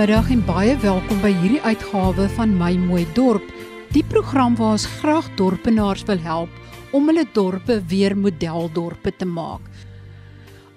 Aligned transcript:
Goeiemiddag 0.00 0.30
en 0.32 0.44
baie 0.48 0.74
welkom 0.80 1.18
by 1.20 1.28
hierdie 1.42 1.60
uitgawe 1.60 2.24
van 2.32 2.54
My 2.56 2.70
Mooi 2.80 3.02
Dorp, 3.12 3.44
die 3.92 4.00
program 4.08 4.54
waar 4.56 4.78
ons 4.78 4.86
graag 5.02 5.26
dorpenaars 5.36 6.06
wil 6.08 6.22
help 6.24 6.94
om 6.96 7.10
hulle 7.10 7.26
dorpe 7.36 7.76
weer 7.90 8.14
modeldorpe 8.16 9.12
te 9.12 9.28
maak. 9.28 9.60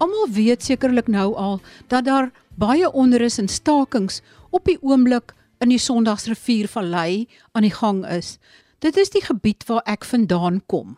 Almal 0.04 0.28
weet 0.36 0.68
sekerlik 0.68 1.08
nou 1.08 1.30
al 1.40 1.62
dat 1.88 2.04
daar 2.10 2.28
baie 2.60 2.90
onrus 2.92 3.40
en 3.40 3.48
stakings 3.48 4.20
op 4.52 4.68
die 4.68 4.76
oomblik 4.84 5.32
in 5.64 5.72
die 5.72 5.80
Sondagsriviervallei 5.80 7.24
aan 7.56 7.64
die 7.64 7.72
gang 7.72 8.04
is. 8.04 8.36
Dit 8.84 9.00
is 9.00 9.16
die 9.16 9.24
gebied 9.24 9.64
waar 9.72 9.88
ek 9.88 10.04
vandaan 10.04 10.60
kom. 10.68 10.98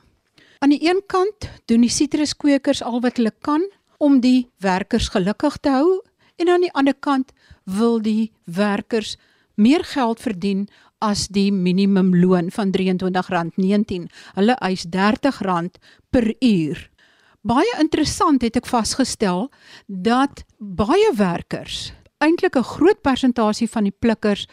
Aan 0.66 0.74
die 0.74 0.82
een 0.82 1.06
kant 1.06 1.46
doen 1.70 1.86
die 1.86 1.94
sitruskweekers 1.94 2.82
al 2.82 3.06
wat 3.06 3.22
hulle 3.22 3.38
kan 3.46 3.70
om 4.02 4.18
die 4.26 4.50
werkers 4.66 5.14
gelukkig 5.14 5.62
te 5.62 5.78
hou 5.78 6.02
en 6.42 6.50
aan 6.50 6.66
die 6.66 6.74
ander 6.74 6.98
kant 6.98 7.36
wil 7.66 8.02
die 8.02 8.32
werkers 8.46 9.18
meer 9.56 9.84
geld 9.84 10.20
verdien 10.20 10.68
as 11.04 11.28
die 11.28 11.52
minimumloon 11.52 12.52
van 12.52 12.72
R23.19. 12.72 14.08
Hulle 14.38 14.56
eis 14.64 14.86
R30 14.88 15.80
per 16.10 16.30
uur. 16.40 16.90
Baie 17.46 17.74
interessant 17.80 18.42
het 18.42 18.56
ek 18.58 18.66
vasgestel 18.66 19.50
dat 19.86 20.46
baie 20.58 21.12
werkers, 21.14 21.94
eintlik 22.18 22.56
'n 22.58 22.64
groot 22.64 23.02
persentasie 23.02 23.70
van 23.70 23.84
die 23.84 23.94
plikkers, 23.94 24.48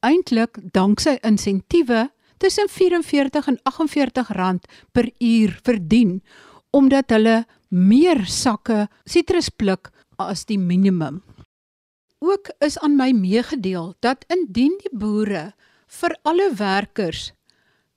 eintlik 0.00 0.58
danksy 0.72 1.18
insentiewe 1.22 2.10
tussen 2.38 2.68
44 2.68 3.48
en 3.48 3.58
48 3.62 4.28
rand 4.28 4.66
per 4.92 5.10
uur 5.18 5.58
verdien 5.62 6.22
omdat 6.70 7.10
hulle 7.10 7.46
meer 7.68 8.26
sakke 8.26 8.86
sitruspluk 9.04 9.90
as 10.18 10.44
die 10.44 10.58
minimum. 10.58 11.22
Ook 12.18 12.48
is 12.58 12.78
aan 12.78 12.96
my 12.96 13.10
meegedeel 13.12 13.94
dat 14.00 14.24
indien 14.32 14.78
die 14.80 14.92
boere 14.92 15.52
vir 15.86 16.18
alle 16.22 16.50
werkers 16.56 17.32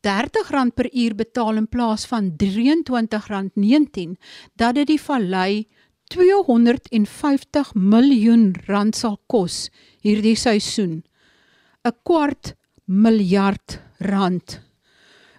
R30 0.07 0.73
per 0.75 0.87
uur 0.95 1.15
betaal 1.15 1.55
in 1.59 1.67
plaas 1.67 2.05
van 2.07 2.31
R23.19, 2.39 4.15
dat 4.55 4.75
dit 4.75 4.87
die 4.87 5.01
vallei 5.01 5.67
250 6.07 7.73
miljoen 7.75 8.55
rand 8.67 8.95
sal 8.95 9.19
kos 9.27 9.69
hierdie 10.01 10.35
seisoen. 10.35 11.03
'n 11.83 11.95
kwart 12.03 12.55
miljard 12.85 13.79
rand 13.99 14.61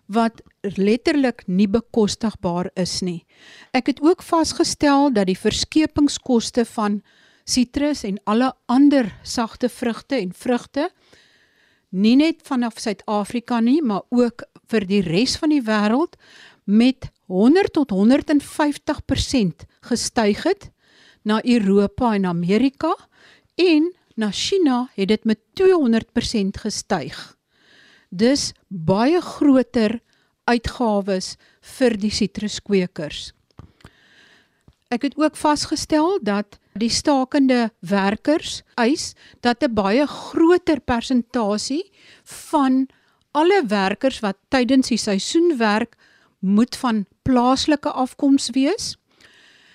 wat 0.07 0.43
letterlik 0.61 1.47
nie 1.47 1.69
bekostigbaar 1.69 2.71
is 2.75 3.01
nie. 3.01 3.25
Ek 3.73 3.87
het 3.87 4.01
ook 4.03 4.23
vasgestel 4.23 5.13
dat 5.13 5.27
die 5.27 5.39
verskepingskoste 5.39 6.65
van 6.65 7.03
sitrus 7.51 8.05
en 8.07 8.21
alle 8.31 8.53
ander 8.71 9.11
sagte 9.27 9.69
vrugte 9.69 10.21
en 10.21 10.33
vrugte 10.37 10.91
nie 11.91 12.15
net 12.17 12.45
vanaf 12.47 12.79
Suid-Afrika 12.79 13.59
nie, 13.61 13.81
maar 13.83 14.05
ook 14.15 14.45
vir 14.71 14.87
die 14.87 15.03
res 15.03 15.35
van 15.41 15.51
die 15.51 15.63
wêreld 15.67 16.15
met 16.71 17.11
100 17.27 17.73
tot 17.75 17.91
150% 17.91 19.67
gestyg 19.91 20.45
het 20.47 20.71
na 21.27 21.41
Europa 21.43 22.15
en 22.15 22.29
Amerika 22.31 22.95
en 23.59 23.91
na 24.15 24.31
China 24.31 24.89
het 24.95 25.09
dit 25.09 25.25
met 25.25 25.41
200% 25.59 26.63
gestyg. 26.63 27.19
Dis 28.11 28.53
baie 28.69 29.21
groter 29.21 29.99
uitgawes 30.45 31.37
vir 31.79 31.97
die 31.99 32.11
sitruskweekers. 32.11 33.33
Ek 34.91 35.07
het 35.07 35.19
ook 35.19 35.39
vasgestel 35.39 36.19
dat 36.23 36.60
die 36.75 36.91
stakende 36.91 37.71
werkers 37.81 38.63
eis 38.75 39.15
dat 39.41 39.63
'n 39.63 39.75
baie 39.75 40.07
groter 40.07 40.81
persentasie 40.81 41.91
van 42.25 42.89
alle 43.33 43.63
werkers 43.67 44.21
wat 44.21 44.37
tydens 44.49 44.89
die 44.89 44.99
seisoen 44.99 45.57
werk 45.59 45.97
moet 46.39 46.77
van 46.77 47.07
plaaslike 47.23 47.91
afkoms 47.91 48.51
wees. 48.51 48.97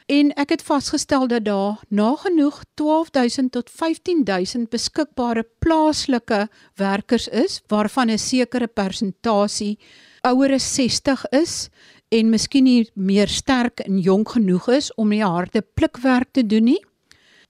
En 0.06 0.30
ek 0.38 0.50
het 0.50 0.62
vasgestel 0.62 1.28
dat 1.28 1.46
daar 1.46 1.80
nagenoeg 1.90 2.64
12000 2.74 3.52
tot 3.52 3.70
15000 3.70 4.70
beskikbare 4.70 5.46
plaaslike 5.60 6.48
werkers 6.76 7.28
is 7.28 7.62
waarvan 7.68 8.12
'n 8.12 8.18
sekere 8.18 8.68
persentasie 8.68 9.80
ouer 10.22 10.54
as 10.54 10.74
60 10.74 11.26
is 11.30 11.70
en 12.16 12.30
miskien 12.32 12.64
nie 12.64 12.90
meer 12.96 13.28
sterk 13.28 13.82
en 13.84 13.98
jonk 14.00 14.36
genoeg 14.38 14.70
is 14.78 14.92
om 15.02 15.12
die 15.12 15.24
harde 15.24 15.62
plikwerk 15.76 16.32
te 16.32 16.46
doen 16.48 16.70
nie. 16.72 16.82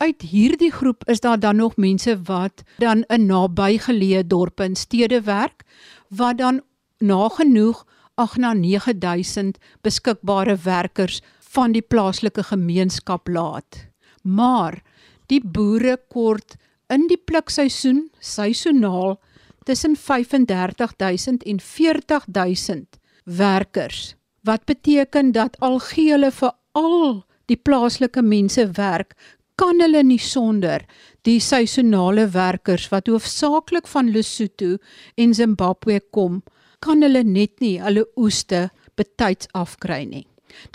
Uit 0.02 0.26
hierdie 0.26 0.72
groep 0.74 1.06
is 1.12 1.22
daar 1.24 1.40
dan 1.40 1.62
nog 1.62 1.78
mense 1.78 2.16
wat 2.28 2.64
dan 2.82 3.04
in 3.14 3.28
nabygeleë 3.30 4.26
dorpe 4.28 4.66
en 4.66 4.76
stede 4.76 5.22
werk 5.28 5.64
wat 6.10 6.42
dan 6.42 6.64
nagenoeg 7.00 7.84
8 8.16 8.42
na 8.42 8.54
9000 8.54 9.62
beskikbare 9.86 10.58
werkers 10.64 11.22
van 11.56 11.76
die 11.76 11.84
plaaslike 11.84 12.44
gemeenskap 12.50 13.28
laat. 13.28 13.86
Maar 14.24 14.82
die 15.30 15.42
boere 15.44 15.98
kort 16.10 16.58
in 16.90 17.08
die 17.08 17.22
plikseisoen 17.22 18.08
seisoonaal 18.20 19.20
tussen 19.66 19.96
35000 19.96 21.44
en 21.44 21.60
40000 21.60 23.00
werkers 23.24 24.16
wat 24.46 24.66
beteken 24.66 25.32
dat 25.32 25.58
al 25.60 25.80
gee 25.80 26.12
hulle 26.14 26.32
vir 26.32 26.54
al 26.78 27.24
die 27.50 27.58
plaaslike 27.58 28.22
mense 28.22 28.66
werk, 28.78 29.16
kan 29.56 29.80
hulle 29.80 30.04
nie 30.04 30.20
sonder 30.20 30.84
die 31.28 31.40
seisonale 31.40 32.28
werkers 32.34 32.90
wat 32.92 33.08
hoofsaaklik 33.08 33.88
van 33.88 34.12
Lesotho 34.12 34.78
en 35.16 35.34
Zimbabwe 35.34 36.02
kom, 36.12 36.42
kan 36.84 37.02
hulle 37.02 37.24
net 37.24 37.56
nie 37.64 37.78
hulle 37.82 38.06
oeste 38.20 38.68
betyds 39.00 39.48
afkry 39.56 40.04
nie. 40.10 40.26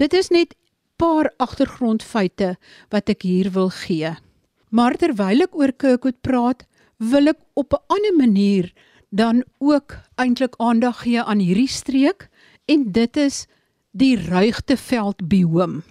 Dit 0.00 0.16
is 0.16 0.31
net 0.32 0.56
paar 1.00 1.31
agtergrondfeite 1.41 2.54
wat 2.92 3.12
ek 3.12 3.25
hier 3.25 3.52
wil 3.54 3.70
gee. 3.84 4.14
Maar 4.70 4.97
terwyl 5.00 5.47
ek 5.47 5.56
oor 5.56 5.72
Kirkwood 5.72 6.20
praat, 6.25 6.66
wil 6.98 7.32
ek 7.32 7.41
op 7.54 7.72
'n 7.72 7.84
ander 7.88 8.16
manier 8.16 8.72
dan 9.10 9.44
ook 9.58 9.97
eintlik 10.16 10.54
aandag 10.58 11.02
gee 11.02 11.22
aan 11.22 11.38
hierdie 11.38 11.69
streek 11.69 12.28
en 12.66 12.92
dit 12.92 13.16
is 13.16 13.47
die 13.91 14.17
ruigteveld 14.17 15.28
bioom. 15.28 15.83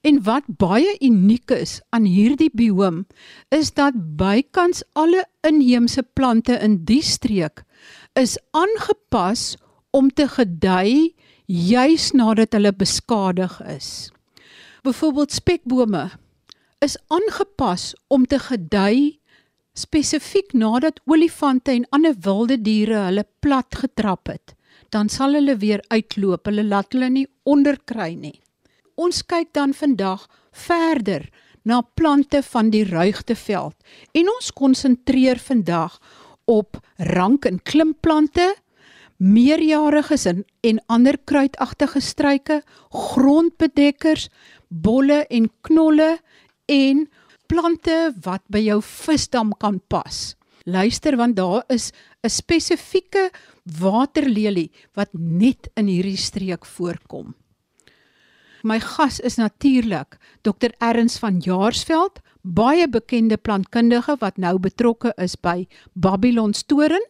En 0.00 0.22
wat 0.24 0.46
baie 0.46 0.94
uniek 1.04 1.50
is 1.50 1.80
aan 1.90 2.06
hierdie 2.08 2.50
bioom 2.56 3.04
is 3.52 3.72
dat 3.76 3.96
bykans 4.16 4.82
alle 4.92 5.26
inheemse 5.46 6.02
plante 6.02 6.56
in 6.56 6.78
die 6.88 7.02
streek 7.02 7.64
is 8.18 8.38
aangepas 8.56 9.56
om 9.90 10.08
te 10.10 10.28
gedei 10.28 11.12
juis 11.46 12.10
nadat 12.16 12.54
hulle 12.56 12.72
beskadig 12.72 13.58
is. 13.68 14.10
Byvoorbeeld 14.86 15.32
spekbome 15.32 16.08
is 16.80 16.96
aangepas 17.12 17.92
om 18.08 18.24
te 18.26 18.38
gedei 18.38 19.18
spesifiek 19.76 20.54
nadat 20.56 21.00
olifante 21.04 21.74
en 21.74 21.86
ander 21.90 22.16
wilde 22.24 22.56
diere 22.62 23.04
hulle 23.10 23.26
plat 23.44 23.82
getrap 23.82 24.32
het 24.32 24.54
dan 24.90 25.08
sal 25.08 25.34
hulle 25.38 25.56
weer 25.56 25.82
uitloop. 25.88 26.46
Hulle 26.46 26.64
laat 26.66 26.92
hulle 26.92 27.10
nie 27.10 27.26
onderkry 27.48 28.14
nie. 28.14 28.40
Ons 29.00 29.22
kyk 29.22 29.52
dan 29.56 29.72
vandag 29.74 30.26
verder 30.52 31.28
na 31.62 31.80
plante 31.94 32.42
van 32.42 32.70
die 32.72 32.84
ruigteveld 32.88 33.76
en 34.16 34.32
ons 34.32 34.50
konsentreer 34.56 35.38
vandag 35.38 35.98
op 36.50 36.80
rank 36.96 37.46
en 37.46 37.60
klimplante, 37.62 38.48
meerjariges 39.20 40.24
en, 40.26 40.44
en 40.64 40.80
ander 40.88 41.18
kruidagtige 41.28 42.00
struike, 42.00 42.62
grondbedekkers, 42.90 44.28
bolle 44.68 45.22
en 45.28 45.50
knolle 45.68 46.16
en 46.70 47.06
plante 47.50 47.98
wat 48.24 48.42
by 48.48 48.62
jou 48.64 48.80
visdam 48.82 49.52
kan 49.60 49.80
pas. 49.92 50.30
Luister 50.64 51.16
want 51.16 51.36
daar 51.36 51.64
is 51.68 51.92
'n 52.22 52.28
spesifieke 52.28 53.30
waterlelie 53.78 54.70
wat 54.98 55.12
net 55.12 55.70
in 55.76 55.86
hierdie 55.90 56.18
streek 56.18 56.66
voorkom. 56.66 57.34
My 58.62 58.76
gas 58.80 59.20
is 59.20 59.38
natuurlik 59.40 60.18
Dr 60.44 60.74
Erns 60.84 61.16
van 61.18 61.38
Jaarsveld, 61.40 62.20
baie 62.42 62.88
bekende 62.88 63.36
plantkundige 63.36 64.16
wat 64.20 64.36
nou 64.36 64.58
betrokke 64.58 65.14
is 65.16 65.36
by 65.36 65.66
Babylon 65.94 66.52
Storen 66.54 67.04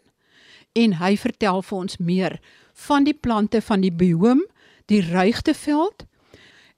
en 0.79 0.95
hy 1.01 1.17
vertel 1.19 1.63
vir 1.67 1.79
ons 1.79 1.99
meer 1.99 2.39
van 2.87 3.05
die 3.05 3.15
plante 3.15 3.61
van 3.61 3.83
die 3.83 3.91
bioom, 3.91 4.45
die 4.87 5.03
ruigteveld. 5.03 6.07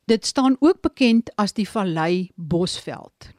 Dit 0.08 0.26
staan 0.26 0.56
ook 0.60 0.80
bekend 0.80 1.30
as 1.36 1.52
die 1.52 1.68
Vallei 1.68 2.30
Bosveld. 2.36 3.32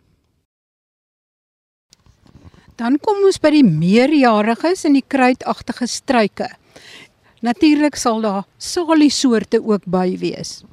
Dan 2.76 2.98
kom 2.98 3.22
ons 3.28 3.38
by 3.38 3.52
die 3.54 3.66
meerjariges 3.66 4.86
en 4.88 4.96
die 4.98 5.06
kruidagtige 5.06 5.88
struike. 5.88 6.50
Natuurlik 7.44 7.96
sal 8.00 8.24
daar 8.24 8.46
salie 8.58 9.12
soorte 9.12 9.60
ook 9.62 9.86
by 9.86 10.18
wees. 10.18 10.64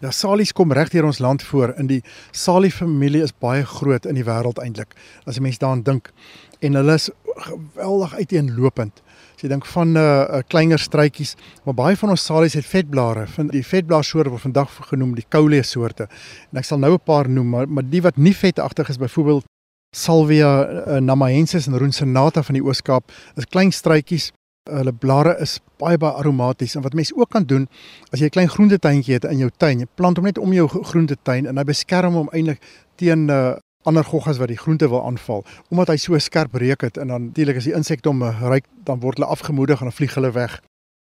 Ja, 0.00 0.10
salies 0.12 0.52
kom 0.52 0.74
reg 0.76 0.90
deur 0.92 1.06
ons 1.08 1.20
land 1.24 1.42
voor. 1.44 1.72
In 1.80 1.88
die 1.88 2.02
salie 2.32 2.72
familie 2.72 3.22
is 3.24 3.32
baie 3.32 3.64
groot 3.64 4.04
in 4.08 4.18
die 4.18 4.26
wêreld 4.26 4.58
eintlik. 4.60 4.92
As 5.24 5.38
'n 5.38 5.42
mens 5.42 5.58
daaraan 5.58 5.82
dink 5.82 6.12
en 6.60 6.74
hulle 6.74 6.94
is 6.94 7.10
geweldig 7.36 8.14
uiteenlopend. 8.14 9.02
As 9.36 9.42
jy 9.42 9.48
dink 9.48 9.66
van 9.66 9.92
'n 9.92 9.96
uh, 9.96 10.38
kleiner 10.48 10.78
struitjies, 10.78 11.36
maar 11.64 11.74
baie 11.74 11.96
van 11.96 12.10
ons 12.10 12.24
salies 12.24 12.54
het 12.54 12.66
vetblare. 12.66 13.26
Van 13.26 13.46
die 13.46 13.64
vetblaarsoorte 13.64 14.30
word 14.30 14.42
vandag 14.42 14.70
genoem 14.88 15.14
die 15.14 15.26
Coleus 15.28 15.70
soorte. 15.70 16.08
En 16.52 16.58
ek 16.58 16.64
sal 16.64 16.78
nou 16.78 16.92
'n 16.92 17.04
paar 17.04 17.28
noem, 17.28 17.48
maar, 17.48 17.68
maar 17.68 17.84
die 17.84 18.02
wat 18.02 18.16
nie 18.16 18.34
vetagtig 18.34 18.88
is, 18.88 18.98
byvoorbeeld 18.98 19.44
Salvia 19.94 20.50
uh, 20.64 20.98
namaensis 21.00 21.66
en 21.66 21.78
Ronsenata 21.78 22.42
van 22.42 22.54
die 22.54 22.64
Oos-Kaap, 22.64 23.12
is 23.36 23.48
klein 23.50 23.72
struitjies 23.72 24.32
hulle 24.66 24.92
blare 24.92 25.36
is 25.42 25.58
baie 25.80 25.98
baie 26.00 26.18
aromaties 26.20 26.74
en 26.76 26.82
wat 26.82 26.96
mense 26.98 27.14
ook 27.16 27.30
kan 27.30 27.44
doen 27.44 27.68
as 28.12 28.20
jy 28.20 28.26
'n 28.26 28.34
klein 28.36 28.48
groentetuintjie 28.48 29.14
het 29.14 29.24
in 29.24 29.38
jou 29.38 29.50
tuin, 29.58 29.80
jy 29.80 29.86
plant 29.94 30.16
hom 30.16 30.24
net 30.24 30.38
om 30.38 30.52
jou 30.52 30.68
groentetuin 30.68 31.46
en 31.46 31.56
hy 31.56 31.64
beskerm 31.64 32.14
hom 32.14 32.28
eintlik 32.32 32.60
teen 32.96 33.30
uh, 33.30 33.56
ander 33.84 34.04
goggas 34.04 34.38
wat 34.38 34.48
die 34.48 34.58
groente 34.58 34.88
wil 34.88 35.04
aanval 35.06 35.44
omdat 35.70 35.88
hy 35.88 35.96
so 35.96 36.18
skerp 36.18 36.54
reuk 36.54 36.82
het 36.82 36.98
en 36.98 37.08
dan 37.08 37.22
natuurlik 37.26 37.56
as 37.56 37.64
die 37.64 37.74
insekte 37.74 38.08
hom 38.08 38.22
uh, 38.22 38.34
ruik 38.40 38.64
dan 38.84 39.00
word 39.00 39.18
hulle 39.18 39.30
afgemoedig 39.30 39.80
en 39.80 39.86
dan 39.86 39.92
vlieg 39.92 40.14
hulle 40.14 40.32
weg. 40.32 40.60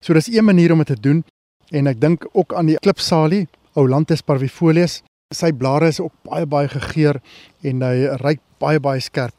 So 0.05 0.15
dis 0.15 0.29
een 0.29 0.45
manier 0.45 0.73
om 0.73 0.79
dit 0.79 0.87
te 0.87 1.01
doen 1.01 1.25
en 1.71 1.87
ek 1.87 2.01
dink 2.01 2.27
ook 2.33 2.55
aan 2.55 2.67
die 2.67 2.79
klipsalie, 2.79 3.49
Olanthus 3.75 4.23
parvifolius. 4.23 5.03
Sy 5.35 5.51
blare 5.53 5.89
is 5.89 6.01
ook 6.01 6.13
baie 6.23 6.47
baie 6.47 6.69
gegeur 6.69 7.21
en 7.63 7.83
hy 7.83 8.07
ruik 8.23 8.41
baie 8.63 8.81
baie 8.81 9.01
skerp. 9.01 9.35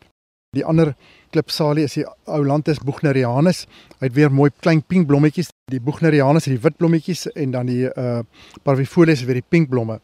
Die 0.55 0.65
ander 0.65 0.93
klipsalie 1.35 1.85
is 1.85 1.97
die 1.97 2.05
Oulanthus 2.25 2.79
buchnerianus. 2.85 3.65
Hy 3.99 4.09
het 4.09 4.15
weer 4.15 4.31
mooi 4.33 4.49
klein 4.63 4.81
pink 4.81 5.09
blommetjies. 5.09 5.51
Die 5.71 5.81
buchnerianus 5.83 6.47
het 6.47 6.55
die 6.55 6.63
wit 6.63 6.77
blommetjies 6.79 7.27
en 7.35 7.55
dan 7.55 7.67
die 7.69 7.87
uh 7.89 8.21
parvifolius 8.63 9.25
weer 9.27 9.41
die 9.41 9.49
pink 9.49 9.69
blomme. 9.69 9.99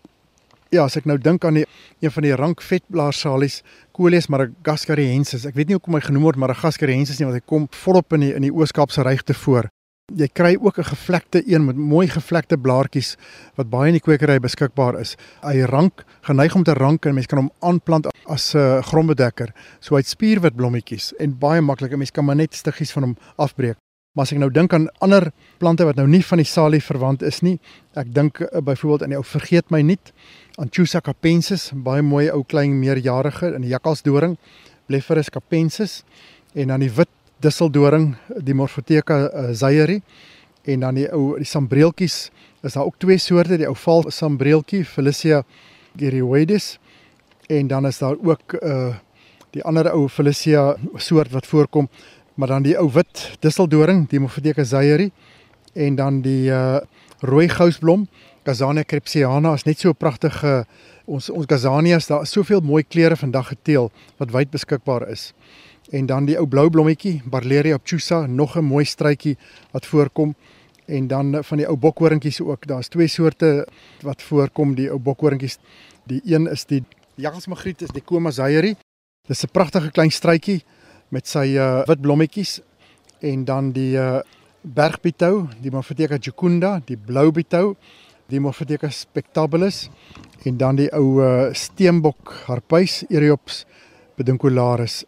Ja, 0.73 0.87
as 0.87 0.97
ek 0.97 1.05
nou 1.05 1.19
dink 1.21 1.45
aan 1.45 1.59
die 1.59 1.67
een 2.01 2.11
van 2.11 2.25
die 2.25 2.33
rank 2.33 2.63
vetblaarsalies, 2.65 3.61
Coleus 3.93 4.27
madagascariensis. 4.33 5.45
Ek 5.45 5.55
weet 5.55 5.69
nie 5.69 5.77
hoekom 5.77 5.99
hy 5.99 6.01
genoem 6.01 6.25
word 6.25 6.41
madagascariensis 6.41 7.19
nie, 7.19 7.27
want 7.29 7.37
hy 7.37 7.45
kom 7.45 7.67
volop 7.83 8.15
in 8.17 8.25
die 8.25 8.31
in 8.33 8.47
die 8.47 8.53
Oos-Kaapse 8.53 9.05
regte 9.05 9.37
voor. 9.37 9.69
Jy 10.11 10.27
kry 10.35 10.57
ook 10.59 10.77
'n 10.77 10.83
gevlekte 10.83 11.41
een 11.47 11.65
met 11.65 11.75
mooi 11.75 12.07
gevlekte 12.07 12.57
blaartjies 12.57 13.15
wat 13.55 13.69
baie 13.69 13.87
in 13.87 13.93
die 13.93 14.01
kwekery 14.01 14.39
beskikbaar 14.39 14.99
is. 14.99 15.15
Hy 15.41 15.61
rank, 15.61 16.03
geneig 16.21 16.55
om 16.55 16.63
te 16.63 16.73
rank 16.73 17.05
en 17.05 17.13
mense 17.13 17.27
kan 17.27 17.39
hom 17.39 17.51
aanplant 17.59 18.07
as 18.27 18.53
'n 18.53 18.57
uh, 18.57 18.83
grondbedekker. 18.83 19.53
So 19.79 19.95
hy 19.95 20.01
het 20.01 20.07
spierwit 20.07 20.55
blommetjies 20.55 21.13
en 21.19 21.39
baie 21.39 21.61
maklik. 21.61 21.95
Mense 21.95 22.11
kan 22.11 22.25
maar 22.25 22.35
net 22.35 22.53
stiggies 22.53 22.91
van 22.91 23.03
hom 23.03 23.17
afbreek. 23.37 23.77
Maar 24.13 24.23
as 24.23 24.31
ek 24.31 24.39
nou 24.39 24.51
dink 24.51 24.73
aan 24.73 24.89
ander 24.99 25.31
plante 25.57 25.85
wat 25.85 25.95
nou 25.95 26.07
nie 26.07 26.25
van 26.25 26.37
die 26.37 26.45
salie 26.45 26.81
verwant 26.81 27.21
is 27.21 27.41
nie, 27.41 27.59
ek 27.95 28.13
dink 28.13 28.39
uh, 28.41 28.59
byvoorbeeld 28.61 29.03
aan 29.03 29.09
die 29.09 29.17
ou 29.17 29.23
vergeet 29.23 29.71
my 29.71 29.81
nie, 29.81 29.99
Anchusa 30.57 30.99
capensis, 30.99 31.71
baie 31.73 32.01
mooi 32.01 32.29
ou 32.29 32.43
klein 32.43 32.79
meerjarige 32.79 33.55
in 33.55 33.61
die 33.61 33.69
jakkalsdoring, 33.69 34.37
Blepharis 34.87 35.29
capensis 35.29 36.03
en 36.53 36.67
dan 36.67 36.79
die 36.79 36.91
wit 36.91 37.09
disseldoring, 37.43 38.13
die 38.39 38.55
Morphotheca 38.55 39.17
uh, 39.27 39.49
zayeri 39.51 40.01
en 40.63 40.83
dan 40.83 40.95
die 40.95 41.09
ou 41.11 41.35
die 41.39 41.47
sambreeltjies 41.47 42.29
is 42.63 42.75
daar 42.77 42.87
ook 42.87 42.99
twee 43.03 43.19
soorte, 43.19 43.57
die 43.59 43.67
ou 43.67 43.75
val 43.75 44.05
sambreeltjie 44.07 44.85
Felicia 44.87 45.41
gerioides 45.99 46.77
en 47.51 47.67
dan 47.67 47.87
is 47.89 47.99
daar 47.99 48.15
ook 48.19 48.59
uh 48.61 48.93
die 49.53 49.61
ander 49.69 49.85
ou 49.93 50.07
Felicia 50.09 50.71
soort 50.97 51.29
wat 51.29 51.45
voorkom, 51.45 51.85
maar 52.33 52.47
dan 52.49 52.63
die 52.65 52.73
ou 52.73 52.87
wit 52.89 53.35
disseldoring, 53.45 54.07
die 54.09 54.17
Morphotheca 54.19 54.63
zayeri 54.65 55.11
en 55.73 55.95
dan 55.99 56.21
die 56.25 56.49
uh 56.49 56.79
rooi 57.21 57.47
gousblom 57.49 58.07
Gazania 58.43 58.83
crepsiana 58.83 59.53
is 59.53 59.63
net 59.63 59.79
so 59.79 59.93
pragtig 59.93 60.41
uh, 60.43 60.63
ons 61.05 61.29
ons 61.29 61.45
Gazanias, 61.47 62.07
daar 62.07 62.25
is 62.25 62.33
soveel 62.35 62.63
mooi 62.65 62.83
kleure 62.83 63.15
vandag 63.15 63.53
geteel 63.53 63.91
wat 64.17 64.33
wyd 64.33 64.51
beskikbaar 64.51 65.05
is 65.11 65.31
en 65.89 66.05
dan 66.05 66.25
die 66.25 66.37
ou 66.39 66.47
blou 66.47 66.69
blommetjie 66.69 67.21
Barleria 67.25 67.75
obtusa 67.75 68.25
nog 68.25 68.57
'n 68.57 68.63
mooi 68.63 68.85
struitjie 68.85 69.37
wat 69.71 69.85
voorkom. 69.85 70.35
En 70.85 71.07
dan 71.07 71.43
van 71.43 71.57
die 71.57 71.67
ou 71.67 71.77
bokhoringkies 71.77 72.41
ook. 72.41 72.67
Daar's 72.67 72.87
twee 72.87 73.07
soorte 73.07 73.67
wat 74.01 74.21
voorkom. 74.21 74.75
Die 74.75 74.89
ou 74.89 74.99
bokhoringkies 74.99 75.57
die 76.03 76.21
een 76.25 76.47
is 76.47 76.65
die 76.65 76.83
jagalsmagriet 77.15 77.81
is 77.81 77.89
die 77.89 78.03
Comasayeri 78.03 78.75
dis 79.27 79.43
'n 79.43 79.51
pragtige 79.51 79.91
klein 79.91 80.11
struitjie 80.11 80.63
met 81.09 81.27
sy 81.27 81.55
uh, 81.55 81.85
wit 81.85 82.01
blommetjies. 82.01 82.61
En 83.19 83.45
dan 83.45 83.71
die 83.71 83.95
uh, 83.95 84.19
bergbitou 84.61 85.47
die 85.61 85.71
Mophatheca 85.71 86.17
jucunda 86.17 86.81
die 86.85 86.97
blou 86.97 87.31
bitou 87.31 87.75
die 88.27 88.39
Mophatheca 88.39 88.89
spectabilis 88.89 89.89
en 90.43 90.57
dan 90.57 90.75
die 90.75 90.89
ou 90.95 91.21
uh, 91.21 91.53
steenbok 91.53 92.33
harpuis 92.47 93.03
Eriops 93.09 93.65
peduncularis 94.15 95.03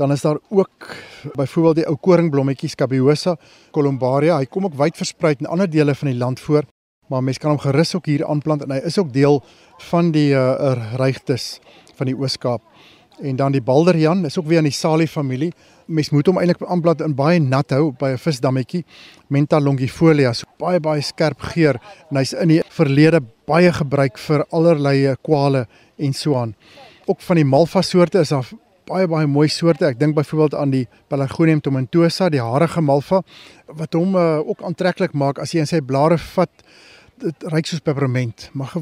Dan 0.00 0.12
is 0.12 0.20
daar 0.20 0.38
ook 0.48 0.94
byvoorbeeld 1.36 1.74
die 1.76 1.86
ou 1.86 1.96
koringblommetjies 2.00 2.74
Cabiosa 2.74 3.34
columbaria. 3.70 4.38
Hy 4.40 4.46
kom 4.48 4.64
ook 4.64 4.78
wyd 4.78 4.96
versprei 4.96 5.34
in 5.36 5.48
ander 5.52 5.68
dele 5.68 5.92
van 5.94 6.08
die 6.08 6.16
land 6.16 6.40
voor, 6.40 6.64
maar 7.12 7.20
mense 7.20 7.42
kan 7.42 7.52
hom 7.52 7.60
gerus 7.60 7.92
ook 7.98 8.08
hier 8.08 8.24
aanplant 8.24 8.64
en 8.64 8.72
hy 8.72 8.78
is 8.88 8.96
ook 8.98 9.10
deel 9.12 9.42
van 9.90 10.08
die 10.14 10.30
uh, 10.32 10.72
reigtes 10.96 11.58
van 11.98 12.08
die 12.08 12.14
Oos-Kaap. 12.16 12.64
En 13.20 13.36
dan 13.36 13.52
die 13.52 13.60
balderian 13.60 14.24
is 14.24 14.38
ook 14.40 14.48
weer 14.48 14.62
in 14.62 14.70
die 14.70 14.72
salie 14.72 15.08
familie. 15.08 15.50
Mens 15.84 16.08
moet 16.16 16.32
hom 16.32 16.40
eintlik 16.40 16.64
aanplant 16.64 17.04
in 17.04 17.18
baie 17.18 17.36
nat 17.44 17.76
hou 17.76 17.92
by 17.92 18.14
'n 18.14 18.24
visdammetjie. 18.24 18.86
Menta 19.28 19.60
longifolia, 19.60 20.32
so 20.32 20.48
baie 20.56 20.80
baie 20.80 21.04
skerp 21.04 21.44
geur 21.52 21.76
en 22.08 22.16
hy's 22.16 22.32
in 22.32 22.48
die 22.48 22.62
verlede 22.72 23.20
baie 23.44 23.72
gebruik 23.72 24.16
vir 24.16 24.46
allerlei 24.48 25.14
kwale 25.20 25.66
en 25.98 26.12
so 26.14 26.40
aan. 26.40 26.56
Ook 27.06 27.20
van 27.20 27.36
die 27.36 27.44
malva 27.44 27.82
soorte 27.82 28.24
is 28.24 28.32
daar 28.32 28.48
baie 28.90 29.08
baie 29.10 29.28
mooi 29.30 29.48
soorte. 29.48 29.86
Ek 29.86 29.98
dink 30.00 30.16
byvoorbeeld 30.18 30.56
aan 30.58 30.74
die 30.74 30.86
Pelargonium 31.10 31.62
tomentosa, 31.62 32.30
die 32.32 32.42
harige 32.42 32.82
malva 32.82 33.22
wat 33.78 33.94
hom 33.94 34.16
uh, 34.18 34.40
ook 34.42 34.64
aantreklik 34.66 35.14
maak 35.14 35.38
as 35.38 35.54
jy 35.54 35.62
in 35.62 35.70
sy 35.70 35.82
blare 35.84 36.18
vat. 36.34 36.64
Dit 37.20 37.44
ruik 37.52 37.68
soos 37.68 37.84
peperment, 37.84 38.48
maar 38.56 38.74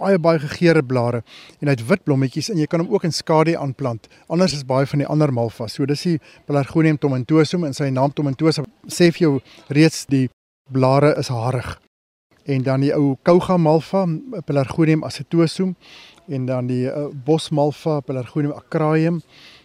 baie 0.00 0.18
baie 0.20 0.40
gegeurde 0.40 0.82
blare 0.86 1.20
en 1.60 1.68
hy 1.68 1.74
het 1.74 1.84
wit 1.88 2.04
blommetjies 2.06 2.48
en 2.52 2.60
jy 2.60 2.66
kan 2.70 2.80
hom 2.80 2.94
ook 2.94 3.04
in 3.08 3.12
skadu 3.12 3.56
aanplant. 3.58 4.08
Anders 4.32 4.54
is 4.56 4.64
baie 4.68 4.88
van 4.88 5.02
die 5.02 5.08
ander 5.08 5.32
malva. 5.32 5.68
So 5.68 5.88
dis 5.88 6.06
die 6.06 6.16
Pelargonium 6.48 7.00
tomentosum 7.00 7.66
en 7.68 7.76
sy 7.76 7.90
naam 7.92 8.14
tomentosa 8.16 8.64
sê 8.88 9.10
vir 9.12 9.26
jou 9.26 9.34
reeds 9.68 10.06
die 10.12 10.28
blare 10.72 11.12
is 11.20 11.32
harig. 11.32 11.76
En 12.48 12.62
dan 12.64 12.80
die 12.80 12.92
ou 12.96 13.18
Kouga 13.26 13.58
malva, 13.60 14.06
Pelargonium 14.46 15.04
acetosum 15.04 15.74
en 16.28 16.46
dan 16.46 16.66
die 16.66 16.86
uh, 16.86 17.06
bosmalva 17.24 18.00
Pelargonium 18.00 18.52
acraeum, 18.52 19.20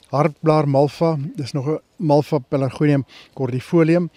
hartblaar 0.10 0.68
malva, 0.68 1.16
dis 1.36 1.52
nog 1.52 1.68
'n 1.68 1.80
malva 1.98 2.40
Pelargonium 2.40 3.06
cordifolium 3.34 4.10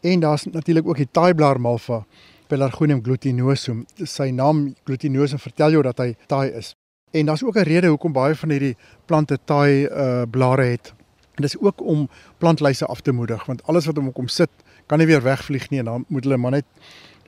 en 0.00 0.20
daar's 0.20 0.44
natuurlik 0.44 0.86
ook 0.86 0.96
die 0.96 1.08
taaiblaar 1.10 1.60
malva 1.60 2.04
Pelargonium 2.46 3.02
glutinosum. 3.02 3.86
Sy 3.96 4.30
naam 4.30 4.74
glutinosum 4.84 5.38
vertel 5.38 5.70
jou 5.70 5.82
dat 5.82 5.98
hy 5.98 6.14
taai 6.26 6.50
is. 6.50 6.74
En 7.10 7.26
daar's 7.26 7.42
ook 7.42 7.56
'n 7.56 7.62
rede 7.62 7.86
hoekom 7.86 8.12
baie 8.12 8.34
van 8.34 8.50
hierdie 8.50 8.76
plante 9.06 9.38
taai 9.44 9.86
uh, 9.86 10.22
blare 10.30 10.64
het. 10.64 10.92
En 11.34 11.42
dis 11.42 11.58
ook 11.58 11.80
om 11.80 12.08
plantlyse 12.38 12.86
af 12.86 13.00
te 13.00 13.12
moedig 13.12 13.44
want 13.44 13.62
alles 13.66 13.86
wat 13.86 13.98
om 13.98 14.12
kom 14.12 14.28
sit 14.28 14.50
kan 14.86 14.98
nie 14.98 15.06
weer 15.06 15.22
wegvlieg 15.22 15.70
nie 15.70 15.78
en 15.78 15.84
dan 15.84 16.04
moet 16.08 16.24
hulle 16.24 16.36
maar 16.36 16.50
net 16.50 16.64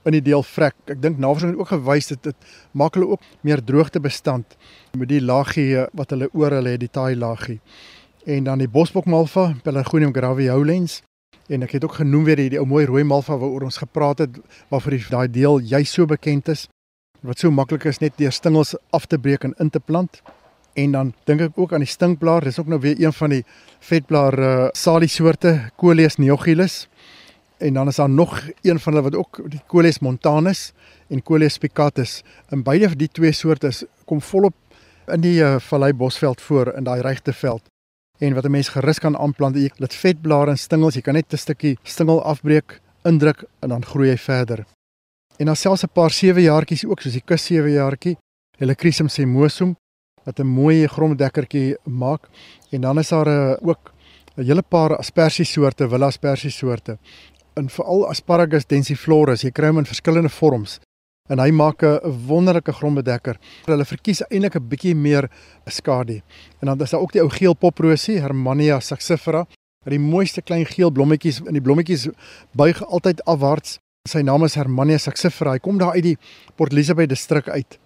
in 0.07 0.17
die 0.17 0.23
deel 0.23 0.45
vrek. 0.47 0.77
Ek 0.87 1.01
dink 1.03 1.19
navorsing 1.23 1.55
het 1.55 1.61
ook 1.61 1.73
gewys 1.75 2.11
dat 2.13 2.23
dit 2.29 2.51
maak 2.73 2.95
hulle 2.95 3.17
ook 3.17 3.27
meer 3.47 3.63
droogtebestand 3.65 4.57
met 4.97 5.11
die 5.11 5.21
laagie 5.21 5.87
wat 5.93 6.15
hulle 6.15 6.31
oor 6.33 6.55
hulle 6.59 6.77
het, 6.77 6.85
die 6.85 6.93
taai 6.93 7.17
laagie. 7.19 7.59
En 8.27 8.47
dan 8.47 8.63
die 8.63 8.71
bosbokmalva, 8.71 9.53
Pelargonium 9.63 10.15
graveolens 10.15 11.03
en 11.47 11.63
ek 11.63 11.77
het 11.77 11.85
ook 11.87 12.01
genoem 12.01 12.25
weer 12.27 12.41
die, 12.41 12.49
die 12.57 12.59
ou 12.59 12.67
mooi 12.67 12.87
rooi 12.87 13.05
malva 13.07 13.37
waaroor 13.39 13.69
ons 13.69 13.79
gepraat 13.79 14.25
het 14.25 14.39
waarvoor 14.73 14.97
daai 15.11 15.29
deel 15.31 15.61
jy 15.63 15.85
so 15.87 16.07
bekend 16.11 16.49
is 16.51 16.67
wat 17.27 17.39
so 17.39 17.51
maklik 17.51 17.87
is 17.91 18.01
net 18.03 18.17
deur 18.19 18.35
stingels 18.35 18.75
af 18.95 19.07
te 19.07 19.19
breek 19.19 19.45
en 19.47 19.55
in 19.63 19.71
te 19.71 19.81
plant. 19.81 20.21
En 20.77 20.93
dan 20.93 21.13
dink 21.25 21.41
ek 21.41 21.59
ook 21.59 21.73
aan 21.73 21.83
die 21.83 21.89
stinkblaar, 21.89 22.45
dis 22.45 22.59
ook 22.61 22.69
nou 22.69 22.79
weer 22.81 22.99
een 23.01 23.15
van 23.17 23.33
die 23.33 23.43
vetblaar 23.81 24.39
uh, 24.39 24.69
salie 24.77 25.09
soorte, 25.09 25.71
Coleus 25.81 26.19
neogyllus 26.21 26.85
en 27.59 27.75
dan 27.75 27.89
is 27.89 27.97
daar 27.97 28.11
nog 28.11 28.43
een 28.63 28.81
van 28.81 28.93
hulle 28.93 29.05
wat 29.11 29.15
ook 29.15 29.51
die 29.51 29.61
Coleus 29.67 29.99
montanus 29.99 30.73
en 31.09 31.23
Coleus 31.23 31.53
spicatus. 31.53 32.23
In 32.49 32.63
beide 32.63 32.89
van 32.89 32.99
die 32.99 33.09
twee 33.09 33.33
soorte 33.33 33.73
kom 34.05 34.21
volop 34.21 34.55
in 35.07 35.21
die 35.21 35.41
uh, 35.41 35.57
vallei 35.59 35.93
bosveld 35.93 36.41
voor 36.41 36.73
in 36.77 36.85
daai 36.85 37.01
regte 37.01 37.33
veld. 37.33 37.63
En 38.19 38.35
wat 38.35 38.45
'n 38.45 38.51
mens 38.51 38.69
gerus 38.69 38.99
kan 38.99 39.17
aanplant, 39.17 39.57
jy 39.57 39.71
dit 39.77 39.95
vetblare 39.95 40.51
en 40.51 40.59
stingels, 40.59 40.95
jy 40.95 41.01
kan 41.01 41.15
net 41.15 41.33
'n 41.33 41.37
stukkie 41.37 41.79
stingel 41.83 42.23
afbreek, 42.23 42.81
indruk 43.05 43.45
en 43.61 43.69
dan 43.69 43.85
groei 43.85 44.11
hy 44.11 44.17
verder. 44.17 44.65
En 45.37 45.47
dan 45.47 45.57
selfs 45.57 45.83
'n 45.83 45.93
paar 45.93 46.11
sewe 46.11 46.43
jaartjies 46.43 46.85
ook 46.85 47.01
soos 47.01 47.13
die 47.13 47.25
kus 47.25 47.45
sewe 47.45 47.71
jaartjie, 47.71 48.17
Helichrysum 48.59 49.09
semosum 49.09 49.77
wat 50.25 50.39
'n 50.41 50.47
mooi 50.47 50.87
gronddekkertjie 50.87 51.77
maak. 51.85 52.29
En 52.71 52.81
dan 52.81 52.99
is 52.99 53.09
daar 53.09 53.27
uh, 53.27 53.57
ook 53.63 53.93
'n 54.37 54.45
hele 54.45 54.63
paar 54.63 54.97
aspergiesoorte, 54.97 55.89
Villa 55.89 56.07
aspergiesoorte 56.07 56.99
in 57.57 57.69
veral 57.69 58.09
asparagus 58.09 58.67
densiflorus. 58.67 59.43
Jy 59.43 59.51
kry 59.51 59.73
hom 59.73 59.79
in 59.79 59.89
verskillende 59.89 60.33
vorms. 60.33 60.81
en 61.29 61.41
hy 61.43 61.51
maak 61.51 61.83
'n 61.83 62.27
wonderlike 62.27 62.73
grondbedekker. 62.73 63.37
Hulle 63.67 63.85
verkies 63.85 64.23
eintlik 64.31 64.57
'n 64.57 64.69
bietjie 64.69 64.95
meer 64.95 65.29
skadu. 65.67 66.23
En 66.61 66.67
dan 66.67 66.81
is 66.81 66.91
daar 66.91 67.01
ook 67.01 67.13
die 67.13 67.23
ou 67.23 67.29
geel 67.29 67.55
poprosie, 67.55 68.21
Hermania 68.21 68.81
saxifera, 68.81 69.47
met 69.85 69.91
die 69.91 69.99
mooiste 69.99 70.43
klein 70.43 70.67
geel 70.67 70.91
blommetjies 70.91 71.41
en 71.47 71.53
die 71.53 71.61
blommetjies 71.61 72.09
buig 72.53 72.85
altyd 72.85 73.25
afwaarts. 73.25 73.79
Sy 74.09 74.21
naam 74.21 74.45
is 74.45 74.55
Hermania 74.55 74.99
saxifera. 74.99 75.53
Hy 75.53 75.59
kom 75.59 75.79
daar 75.79 75.93
uit 75.93 76.03
die 76.03 76.19
Port 76.57 76.73
Elizabeth 76.73 77.09
distrik 77.09 77.49
uit. 77.49 77.79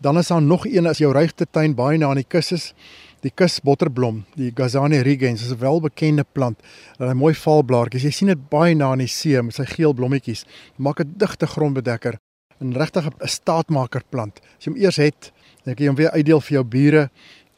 Dan 0.00 0.18
is 0.18 0.28
daar 0.28 0.42
nog 0.42 0.66
een 0.66 0.86
as 0.86 0.98
jou 0.98 1.12
regte 1.12 1.46
tuin 1.50 1.74
baie 1.74 1.98
na 1.98 2.08
aan 2.08 2.16
die 2.16 2.28
kus 2.28 2.52
is. 2.52 2.74
Die 3.22 3.30
kusbotterblom, 3.30 4.24
die 4.34 4.50
Gazania 4.50 5.02
regens, 5.06 5.44
is 5.44 5.52
'n 5.52 5.58
welbekende 5.58 6.24
plant. 6.32 6.58
Hy 6.98 7.06
het 7.06 7.16
mooi 7.16 7.34
valblaartjies. 7.34 8.02
Jy 8.02 8.10
sien 8.10 8.28
dit 8.28 8.48
baie 8.48 8.74
na 8.74 8.92
in 8.92 8.98
die 8.98 9.06
see 9.06 9.42
met 9.42 9.54
sy 9.54 9.64
geel 9.64 9.92
blommetjies. 9.92 10.44
Maak 10.76 11.00
'n 11.00 11.14
digte 11.16 11.46
grondbedekker. 11.46 12.18
'n 12.60 12.72
Regtig 12.72 13.06
'n 13.06 13.28
staatmakerplant. 13.28 14.40
As 14.58 14.64
jy 14.64 14.72
hom 14.72 14.80
eers 14.80 14.96
het, 14.96 15.32
dan 15.64 15.74
kan 15.74 15.84
jy 15.84 15.88
hom 15.88 15.96
weer 15.96 16.10
uitdeel 16.10 16.40
vir 16.40 16.52
jou 16.52 16.64
bure 16.64 17.10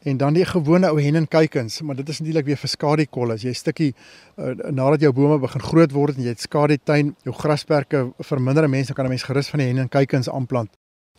en 0.03 0.17
dan 0.17 0.33
die 0.33 0.45
gewone 0.45 0.87
ou 0.89 1.01
hennenkuikens, 1.01 1.81
maar 1.81 1.95
dit 1.95 2.09
is 2.09 2.19
natuurlik 2.19 2.45
weer 2.45 2.57
vir 2.57 2.69
skadiekolle. 2.69 3.33
As 3.33 3.41
jy 3.41 3.49
'n 3.49 3.53
stukkie 3.53 3.93
uh, 4.37 4.53
nadat 4.71 5.01
jou 5.01 5.11
bome 5.11 5.39
begin 5.39 5.61
groot 5.61 5.91
word 5.91 6.17
en 6.17 6.23
jy 6.23 6.29
het 6.29 6.41
skadietuin, 6.41 7.15
jou 7.23 7.33
grasperke 7.33 8.13
verminder, 8.19 8.69
mense 8.69 8.93
kan 8.93 9.05
'n 9.05 9.09
mens 9.09 9.23
gerus 9.23 9.49
van 9.49 9.59
die 9.59 9.67
hennenkuikens 9.67 10.29
aanplant. 10.29 10.69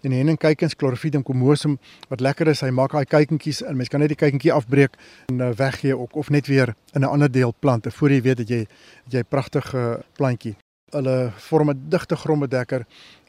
En 0.07 0.13
die 0.15 0.21
hennenkuikens 0.21 0.77
Chlorophyllum 0.79 1.25
comosum 1.27 1.81
wat 2.13 2.21
lekker 2.23 2.53
is, 2.53 2.61
hy 2.63 2.71
maak 2.71 2.93
daai 2.95 3.09
kuikentjies 3.11 3.65
en 3.67 3.75
mens 3.75 3.91
kan 3.91 3.99
net 3.99 4.13
die 4.13 4.19
kuikentjie 4.21 4.53
afbreek 4.55 4.95
en 5.33 5.41
uh, 5.43 5.49
weggee 5.59 5.97
ook 5.99 6.15
of 6.21 6.31
net 6.31 6.47
weer 6.47 6.77
in 6.95 7.03
'n 7.03 7.11
ander 7.11 7.31
deel 7.31 7.55
plant. 7.59 7.89
Voor 7.91 8.11
jy 8.11 8.21
weet 8.23 8.37
dat 8.37 8.49
jy 8.49 8.61
dat 9.05 9.13
jy 9.13 9.23
pragtige 9.25 10.05
plantjie. 10.15 10.55
Hulle 10.95 11.33
vorm 11.49 11.71
'n 11.71 11.89
digte 11.89 12.17
grondbedekker 12.17 12.87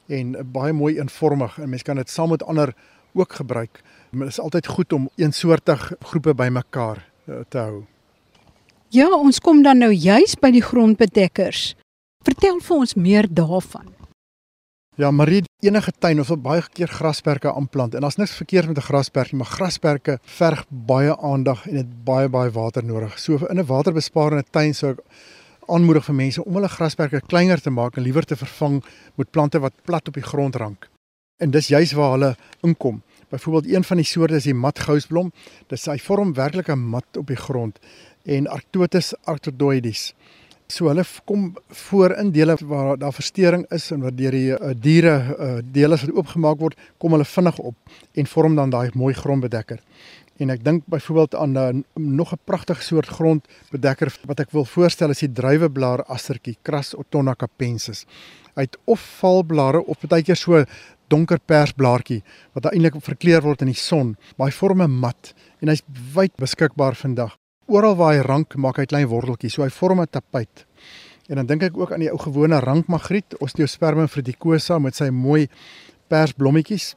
en 0.07 0.38
baie 0.51 0.74
mooi 0.74 1.00
eenvormig 1.00 1.57
en 1.57 1.69
mens 1.69 1.84
kan 1.84 1.96
dit 1.96 2.10
saam 2.10 2.29
met 2.29 2.43
ander 2.43 2.75
ook 3.13 3.34
gebruik. 3.34 3.81
Dit 4.12 4.27
is 4.27 4.39
altyd 4.39 4.67
goed 4.67 4.93
om 4.93 5.10
eensoortig 5.15 5.93
groepe 6.01 6.34
bymekaar 6.34 7.07
uh, 7.25 7.36
te 7.50 7.57
hou. 7.57 7.86
Ja, 8.89 9.10
ons 9.10 9.39
kom 9.39 9.63
dan 9.63 9.77
nou 9.77 9.91
juis 9.91 10.36
by 10.36 10.51
die 10.51 10.63
grondbedekkers. 10.63 11.75
Vertel 12.24 12.60
vir 12.60 12.77
ons 12.77 12.93
meer 12.93 13.25
daarvan. 13.29 13.97
Ja, 14.98 15.12
Marie, 15.12 15.44
enige 15.62 15.92
tuin 16.01 16.18
of 16.20 16.32
baie 16.42 16.63
keer 16.74 16.89
grasperke 16.89 17.51
aanplant 17.54 17.94
en 17.94 18.01
daar's 18.01 18.16
niks 18.18 18.32
verkeerd 18.34 18.68
met 18.68 18.77
'n 18.77 18.88
grasperk 18.88 19.32
nie, 19.32 19.38
maar 19.38 19.51
grasperke 19.51 20.18
verg 20.25 20.66
baie 20.70 21.18
aandag 21.18 21.68
en 21.68 21.75
het 21.75 22.04
baie 22.04 22.30
baie 22.30 22.51
water 22.51 22.84
nodig. 22.84 23.20
So 23.20 23.46
in 23.46 23.60
'n 23.60 23.66
waterbesparende 23.66 24.44
tuin 24.50 24.74
sou 24.74 24.92
ek 24.92 25.00
aanmoedig 25.68 26.06
vir 26.06 26.16
mense 26.16 26.46
om 26.46 26.54
hulle 26.54 26.68
grasperke 26.68 27.22
kleiner 27.27 27.62
te 27.62 27.70
maak 27.70 27.98
en 27.98 28.04
liewer 28.04 28.25
te 28.25 28.36
vervang 28.36 28.84
met 29.16 29.32
plante 29.32 29.60
wat 29.60 29.74
plat 29.84 30.08
op 30.08 30.13
die 30.13 30.24
grond 30.24 30.56
rank. 30.56 30.89
En 31.38 31.51
dis 31.51 31.68
juis 31.68 31.92
waar 31.92 32.12
hulle 32.12 32.36
inkom. 32.62 33.01
Byvoorbeeld 33.30 33.74
een 33.74 33.84
van 33.84 33.98
die 33.98 34.06
soorte 34.06 34.36
is 34.36 34.44
die 34.44 34.54
matgousblom. 34.54 35.32
Dis 35.68 35.86
hy 35.86 35.98
vorm 35.98 36.34
werklik 36.34 36.70
'n 36.70 36.89
mat 36.89 37.18
op 37.18 37.27
die 37.27 37.36
grond 37.36 37.80
en 38.24 38.48
Arctotis 38.48 39.13
arctodoides. 39.24 40.13
So 40.68 40.90
hulle 40.92 41.04
kom 41.24 41.54
voor 41.88 42.12
in 42.20 42.32
dele 42.36 42.58
waar 42.68 42.98
daar 43.00 43.14
verstoring 43.14 43.66
is 43.72 43.92
en 43.92 44.02
waar 44.04 44.16
deur 44.16 44.36
die 44.36 44.52
uh, 44.52 44.74
diere 44.76 45.14
uh, 45.16 45.52
dele 45.64 45.96
wat 45.96 46.12
oopgemaak 46.12 46.60
word, 46.60 46.76
kom 47.00 47.16
hulle 47.16 47.26
vinnig 47.26 47.60
op 47.60 47.76
en 48.14 48.28
vorm 48.28 48.58
dan 48.60 48.74
daai 48.74 48.90
mooi 48.94 49.14
grondbedekker. 49.16 49.80
En 50.44 50.52
ek 50.52 50.66
dink 50.66 50.84
byvoorbeeld 50.92 51.36
aan 51.40 51.56
'n 51.56 51.86
uh, 51.86 52.04
nog 52.20 52.34
'n 52.34 52.44
pragtige 52.44 52.84
soort 52.84 53.08
grondbedekker 53.08 54.12
wat 54.28 54.40
ek 54.40 54.52
wil 54.52 54.66
voorstel 54.66 55.10
is 55.10 55.24
die 55.24 55.32
druiweblaar 55.32 56.04
astertjie, 56.04 56.58
Cras 56.62 56.96
otona 56.96 57.34
capensis. 57.36 58.06
Hy 58.56 58.68
het 58.68 58.78
of 58.84 59.00
valblare 59.00 59.86
of 59.86 60.04
baie 60.04 60.24
keer 60.24 60.36
so 60.36 60.66
donker 61.08 61.40
persblaartjie 61.40 62.24
wat 62.54 62.66
eintlik 62.66 63.00
verkleur 63.00 63.42
word 63.42 63.62
in 63.62 63.72
die 63.72 63.80
son, 63.80 64.18
maar 64.36 64.48
hy 64.48 64.54
vorm 64.54 64.82
'n 64.82 65.00
mat 65.00 65.34
en 65.62 65.70
hy's 65.70 65.84
wyd 66.14 66.36
beskikbaar 66.36 66.96
vandag 66.96 67.38
oral 67.68 67.96
waar 67.96 68.14
hy 68.16 68.22
rank 68.26 68.56
maak 68.56 68.78
hy 68.78 68.86
klein 68.86 69.08
worteltjies, 69.08 69.54
so 69.54 69.64
hy 69.64 69.70
vorm 69.70 70.02
'n 70.02 70.08
tapuit. 70.10 70.66
En 71.28 71.36
dan 71.36 71.46
dink 71.46 71.64
ek 71.64 71.78
ook 71.78 71.92
aan 71.92 72.00
die 72.00 72.12
ou 72.12 72.20
gewone 72.20 72.60
rankmagriet, 72.60 73.36
Osteospermum 73.44 74.08
fruticosa 74.08 74.80
met 74.80 74.96
sy 74.96 75.10
mooi 75.10 75.48
persblommetjies. 76.08 76.96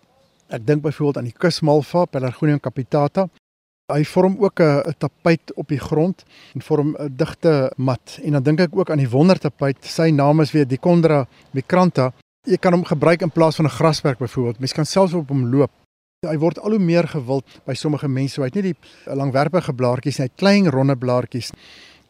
Ek 0.49 0.67
dink 0.67 0.83
byvoorbeeld 0.83 1.19
aan 1.19 1.31
die 1.31 1.37
kusmalva, 1.39 2.05
Pelargonium 2.05 2.61
capitata. 2.61 3.29
Hy 3.91 4.05
vorm 4.05 4.37
ook 4.39 4.61
'n 4.61 4.95
tapuit 4.99 5.53
op 5.55 5.69
die 5.69 5.79
grond 5.79 6.25
en 6.55 6.63
vorm 6.63 6.97
'n 6.99 7.17
digte 7.17 7.73
mat. 7.77 8.19
En 8.23 8.33
dan 8.33 8.43
dink 8.43 8.61
ek 8.61 8.77
ook 8.77 8.91
aan 8.91 8.99
die 8.99 9.11
wondertapuit. 9.11 9.77
Sy 9.81 10.11
naam 10.11 10.41
is 10.41 10.53
weer 10.53 10.67
Dichondra 10.67 11.27
micrantha. 11.53 12.13
Jy 12.47 12.57
kan 12.57 12.73
hom 12.73 12.85
gebruik 12.85 13.23
in 13.23 13.31
plaas 13.31 13.57
van 13.57 13.65
'n 13.65 13.71
grasperk 13.71 14.19
byvoorbeeld. 14.19 14.59
Mens 14.59 14.73
kan 14.73 14.87
selfs 14.87 15.13
op 15.13 15.29
hom 15.29 15.47
loop. 15.47 15.71
Hy 16.21 16.35
word 16.37 16.59
al 16.61 16.75
hoe 16.75 16.85
meer 16.85 17.07
gewild 17.09 17.47
by 17.65 17.73
sommige 17.73 18.09
mense. 18.13 18.37
Hy 18.43 18.51
het 18.51 18.57
nie 18.59 18.75
die 18.75 19.15
langwerpige 19.17 19.73
blaartjies 19.73 20.19
nie, 20.19 20.27
hy 20.27 20.29
het 20.29 20.41
klein 20.43 20.67
ronde 20.69 20.93
blaartjies. 21.01 21.49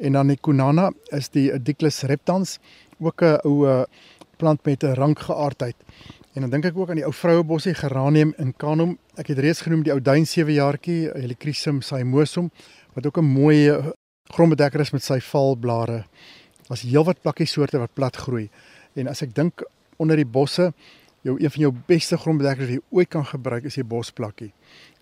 En 0.02 0.16
dan 0.18 0.32
die 0.32 0.36
Kunana 0.42 0.88
is 1.14 1.28
die 1.30 1.44
Diclus 1.62 2.00
reptans, 2.10 2.56
ook 2.98 3.22
'n 3.22 3.38
ou 3.46 3.86
plant 4.36 4.66
met 4.66 4.82
'n 4.82 4.98
rankgeaardheid. 4.98 5.76
En 6.34 6.42
dan 6.42 6.50
dink 6.50 6.64
ek 6.64 6.76
ook 6.76 6.90
aan 6.90 6.96
die 6.96 7.06
ou 7.06 7.12
vrouebossie 7.12 7.74
Geranium 7.74 8.34
in 8.38 8.52
Canum. 8.56 8.98
Ek 9.16 9.28
het 9.28 9.38
reeds 9.38 9.60
genoem 9.60 9.84
die 9.84 9.92
ou 9.92 10.00
duin 10.00 10.26
sewe 10.26 10.52
jaartjie, 10.52 11.10
Helichrysum 11.14 11.80
cymosum, 11.80 12.50
wat 12.94 13.06
ook 13.06 13.18
'n 13.18 13.24
mooi 13.24 13.94
grondbedekker 14.34 14.80
is 14.80 14.90
met 14.90 15.02
sy 15.02 15.20
valblare. 15.20 16.04
Daar's 16.66 16.82
heelwat 16.82 17.22
plakkie-soorte 17.22 17.78
wat 17.78 17.94
plat 17.94 18.16
groei. 18.16 18.50
En 18.94 19.06
as 19.06 19.22
ek 19.22 19.34
dink 19.34 19.62
onder 19.98 20.16
die 20.16 20.26
bosse, 20.26 20.72
jou 21.26 21.36
een 21.40 21.50
van 21.50 21.60
jou 21.66 21.72
beste 21.86 22.16
grondbedekkers 22.16 22.68
wat 22.68 22.76
jy 22.76 22.96
ooit 22.96 23.10
kan 23.12 23.24
gebruik 23.24 23.64
is 23.68 23.76
die 23.78 23.84
bosplakkie. 23.84 24.52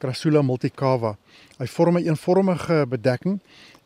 Crassula 0.03 0.43
multicava. 0.43 1.17
Hy 1.59 1.67
vorm 1.67 1.97
'n 1.97 2.01
een 2.01 2.07
eenvormige 2.07 2.87
bedekking 2.89 3.41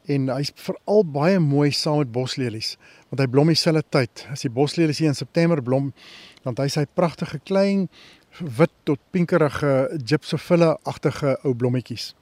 en 0.07 0.29
hy's 0.29 0.53
veral 0.55 1.05
baie 1.05 1.39
mooi 1.39 1.71
saam 1.71 1.99
met 1.99 2.13
boslelies 2.13 2.77
want 3.11 3.21
hy 3.21 3.27
blom 3.27 3.47
dieselfde 3.47 3.85
tyd. 3.89 4.27
As 4.31 4.41
die 4.41 4.51
boslelies 4.51 4.99
hier 4.99 5.09
in 5.09 5.15
September 5.15 5.63
blom, 5.63 5.93
dan 6.43 6.55
hy 6.57 6.69
sy 6.69 6.87
pragtige 6.95 7.39
klein 7.45 7.89
wit 8.41 8.73
tot 8.85 8.99
pinkerige 9.11 9.99
gypsophila-agtige 10.09 11.37
ou 11.45 11.55
blommetjies. 11.55 12.15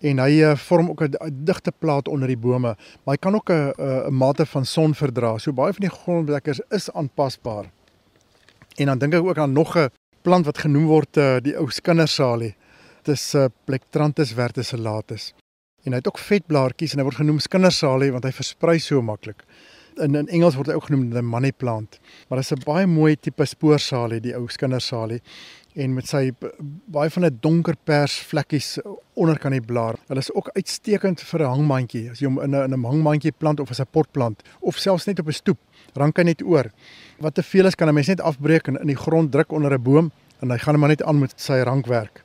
En 0.00 0.18
hy 0.18 0.38
uh, 0.40 0.56
vorm 0.56 0.90
ook 0.90 1.02
'n 1.02 1.44
digte 1.44 1.72
plaat 1.72 2.08
onder 2.08 2.28
die 2.28 2.36
bome, 2.36 2.76
maar 3.04 3.14
hy 3.14 3.16
kan 3.16 3.34
ook 3.34 3.50
'n 3.50 3.72
'n 4.06 4.14
mate 4.14 4.46
van 4.46 4.64
son 4.64 4.94
verdra. 4.94 5.38
So 5.38 5.52
baie 5.52 5.72
van 5.72 5.88
die 5.88 5.96
grondbedekkers 5.98 6.60
is 6.70 6.92
aanpasbaar. 6.92 7.79
En 8.76 8.86
dan 8.86 8.98
dink 8.98 9.14
ek 9.14 9.24
ook 9.24 9.38
aan 9.38 9.52
nog 9.52 9.76
'n 9.76 9.90
plant 10.22 10.44
wat 10.44 10.58
genoem 10.58 10.86
word 10.86 11.16
uh, 11.16 11.36
die 11.40 11.56
ou 11.56 11.70
skinnersalie. 11.70 12.54
Dit 13.02 13.14
is 13.14 13.34
uh, 13.34 13.44
Plectranthus 13.64 14.32
verticulatus. 14.32 15.32
En 15.84 15.92
hy 15.92 15.98
het 15.98 16.08
ook 16.08 16.18
vetblaartjies 16.18 16.92
en 16.92 16.98
hy 16.98 17.06
word 17.08 17.20
genoem 17.22 17.38
skinnersalie 17.40 18.10
want 18.12 18.24
hy 18.24 18.32
versprei 18.36 18.78
so 18.78 19.02
maklik. 19.02 19.44
In 19.96 20.14
in 20.14 20.28
Engels 20.28 20.54
word 20.54 20.68
hy 20.68 20.76
ook 20.76 20.90
genoem 20.90 21.10
the 21.10 21.22
money 21.22 21.52
plant. 21.52 21.98
Maar 22.28 22.38
dit 22.38 22.50
is 22.50 22.56
'n 22.56 22.64
baie 22.64 22.86
mooi 22.86 23.16
tipe 23.16 23.44
spoorsalie 23.44 24.20
die 24.20 24.36
ou 24.36 24.48
skinnersalie 24.48 25.22
en 25.74 25.94
met 25.94 26.08
sy 26.08 26.30
baie 26.90 27.10
van 27.10 27.24
'n 27.24 27.38
donker 27.40 27.76
pers 27.84 28.18
vlekkies 28.18 28.78
onderkant 29.14 29.52
die 29.52 29.60
blaar. 29.60 29.96
Hulle 30.08 30.20
is 30.20 30.32
ook 30.34 30.50
uitstekend 30.54 31.20
vir 31.20 31.40
'n 31.40 31.52
hangmandjie 31.54 32.10
as 32.10 32.20
jy 32.20 32.26
hom 32.26 32.40
in 32.40 32.54
'n 32.54 32.64
in 32.64 32.72
'n 32.74 32.84
hangmandjie 32.84 33.32
plant 33.32 33.60
of 33.60 33.70
as 33.70 33.80
'n 33.80 33.86
potplant 33.90 34.42
of 34.60 34.76
selfs 34.76 35.06
net 35.06 35.20
op 35.20 35.26
'n 35.26 35.32
stoep. 35.32 35.58
Rank 35.94 36.16
hy 36.16 36.22
net 36.22 36.42
oor 36.42 36.70
wat 37.18 37.34
te 37.34 37.42
veel 37.42 37.66
is 37.66 37.74
kan 37.74 37.88
'n 37.88 37.94
mens 37.94 38.08
net 38.08 38.20
afbreek 38.20 38.68
en 38.68 38.80
in 38.80 38.86
die 38.86 38.96
grond 38.96 39.32
druk 39.32 39.52
onder 39.52 39.72
'n 39.72 39.82
boom 39.82 40.10
en 40.40 40.50
hy 40.50 40.58
gaan 40.58 40.78
maar 40.78 40.88
net 40.88 41.02
aan 41.02 41.18
met 41.18 41.32
sy 41.36 41.62
rankwerk. 41.62 42.24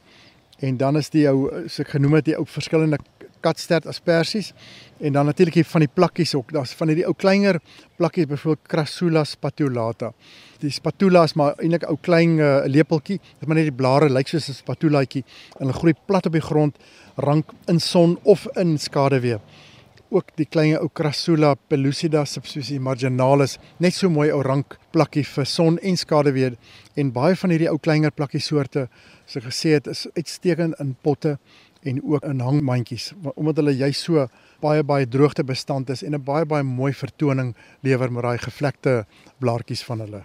En 0.60 0.78
dan 0.78 0.98
is 0.98 1.10
die 1.10 1.28
ou 1.28 1.68
so 1.68 1.82
ek 1.82 1.90
genoem 1.90 2.14
het 2.14 2.26
die 2.26 2.38
ou 2.38 2.46
verskillende 2.46 2.98
katstert 3.46 3.86
asperges 3.90 4.52
en 5.00 5.14
dan 5.14 5.30
natuurlik 5.30 5.60
hier 5.60 5.68
van 5.70 5.86
die 5.86 5.92
plakkies 5.92 6.34
ook. 6.36 6.54
Daar's 6.56 6.74
van 6.80 6.92
hierdie 6.92 7.06
ou 7.06 7.14
kleiner 7.18 7.60
plakkies 8.00 8.30
byvoorbeeld 8.32 8.68
Crassula 8.72 9.24
spatulata. 9.24 10.12
Die 10.64 10.74
spatula 10.74 11.24
is 11.28 11.36
maar 11.36 11.54
eintlik 11.60 11.84
'n 11.84 11.92
ou 11.94 11.98
klein 12.02 12.40
uh, 12.40 12.64
lepeltjie. 12.66 13.20
Dit 13.40 13.48
maar 13.48 13.58
net 13.58 13.70
die 13.70 13.80
blare 13.82 14.10
lyk 14.10 14.28
soos 14.28 14.50
'n 14.50 14.62
spatulaatjie 14.64 15.24
en 15.60 15.68
hulle 15.68 15.80
groei 15.80 15.94
plat 16.08 16.26
op 16.26 16.34
die 16.34 16.48
grond 16.50 16.76
rank 17.16 17.52
in 17.68 17.80
son 17.80 18.20
of 18.24 18.48
in 18.56 18.78
skaduwee 18.78 19.40
ook 20.16 20.32
die 20.38 20.46
klein 20.46 20.78
ou 20.78 20.90
Crassula 20.94 21.56
pellucida 21.70 22.24
subspecies 22.30 22.82
marginalis 22.84 23.58
net 23.84 23.96
so 23.96 24.10
mooi 24.10 24.30
ou 24.32 24.42
rank 24.46 24.78
plakkie 24.94 25.26
vir 25.28 25.48
son 25.50 25.80
en 25.82 25.98
skaduwee 25.98 26.54
en 26.96 27.12
baie 27.16 27.36
van 27.42 27.54
hierdie 27.54 27.72
ou 27.72 27.80
kleiner 27.82 28.14
plakkie 28.16 28.44
soorte 28.44 28.88
so 29.26 29.42
gesê 29.44 29.76
het 29.76 29.90
is 29.92 30.06
uitstekend 30.16 30.78
in 30.84 30.94
potte 31.02 31.38
en 31.86 32.02
ook 32.04 32.24
in 32.26 32.40
hangmandjies 32.40 33.12
omdat 33.36 33.62
hulle 33.62 33.76
juist 33.78 34.08
so 34.08 34.28
baie 34.62 34.84
baie 34.84 35.08
droogte 35.08 35.44
bestand 35.44 35.90
is 35.90 36.04
en 36.04 36.16
'n 36.16 36.24
baie 36.24 36.46
baie 36.46 36.64
mooi 36.64 36.94
vertoning 36.94 37.56
lewer 37.82 38.12
met 38.12 38.24
daai 38.24 38.38
gevlekte 38.38 39.06
blaartjies 39.40 39.84
van 39.84 40.00
hulle. 40.00 40.22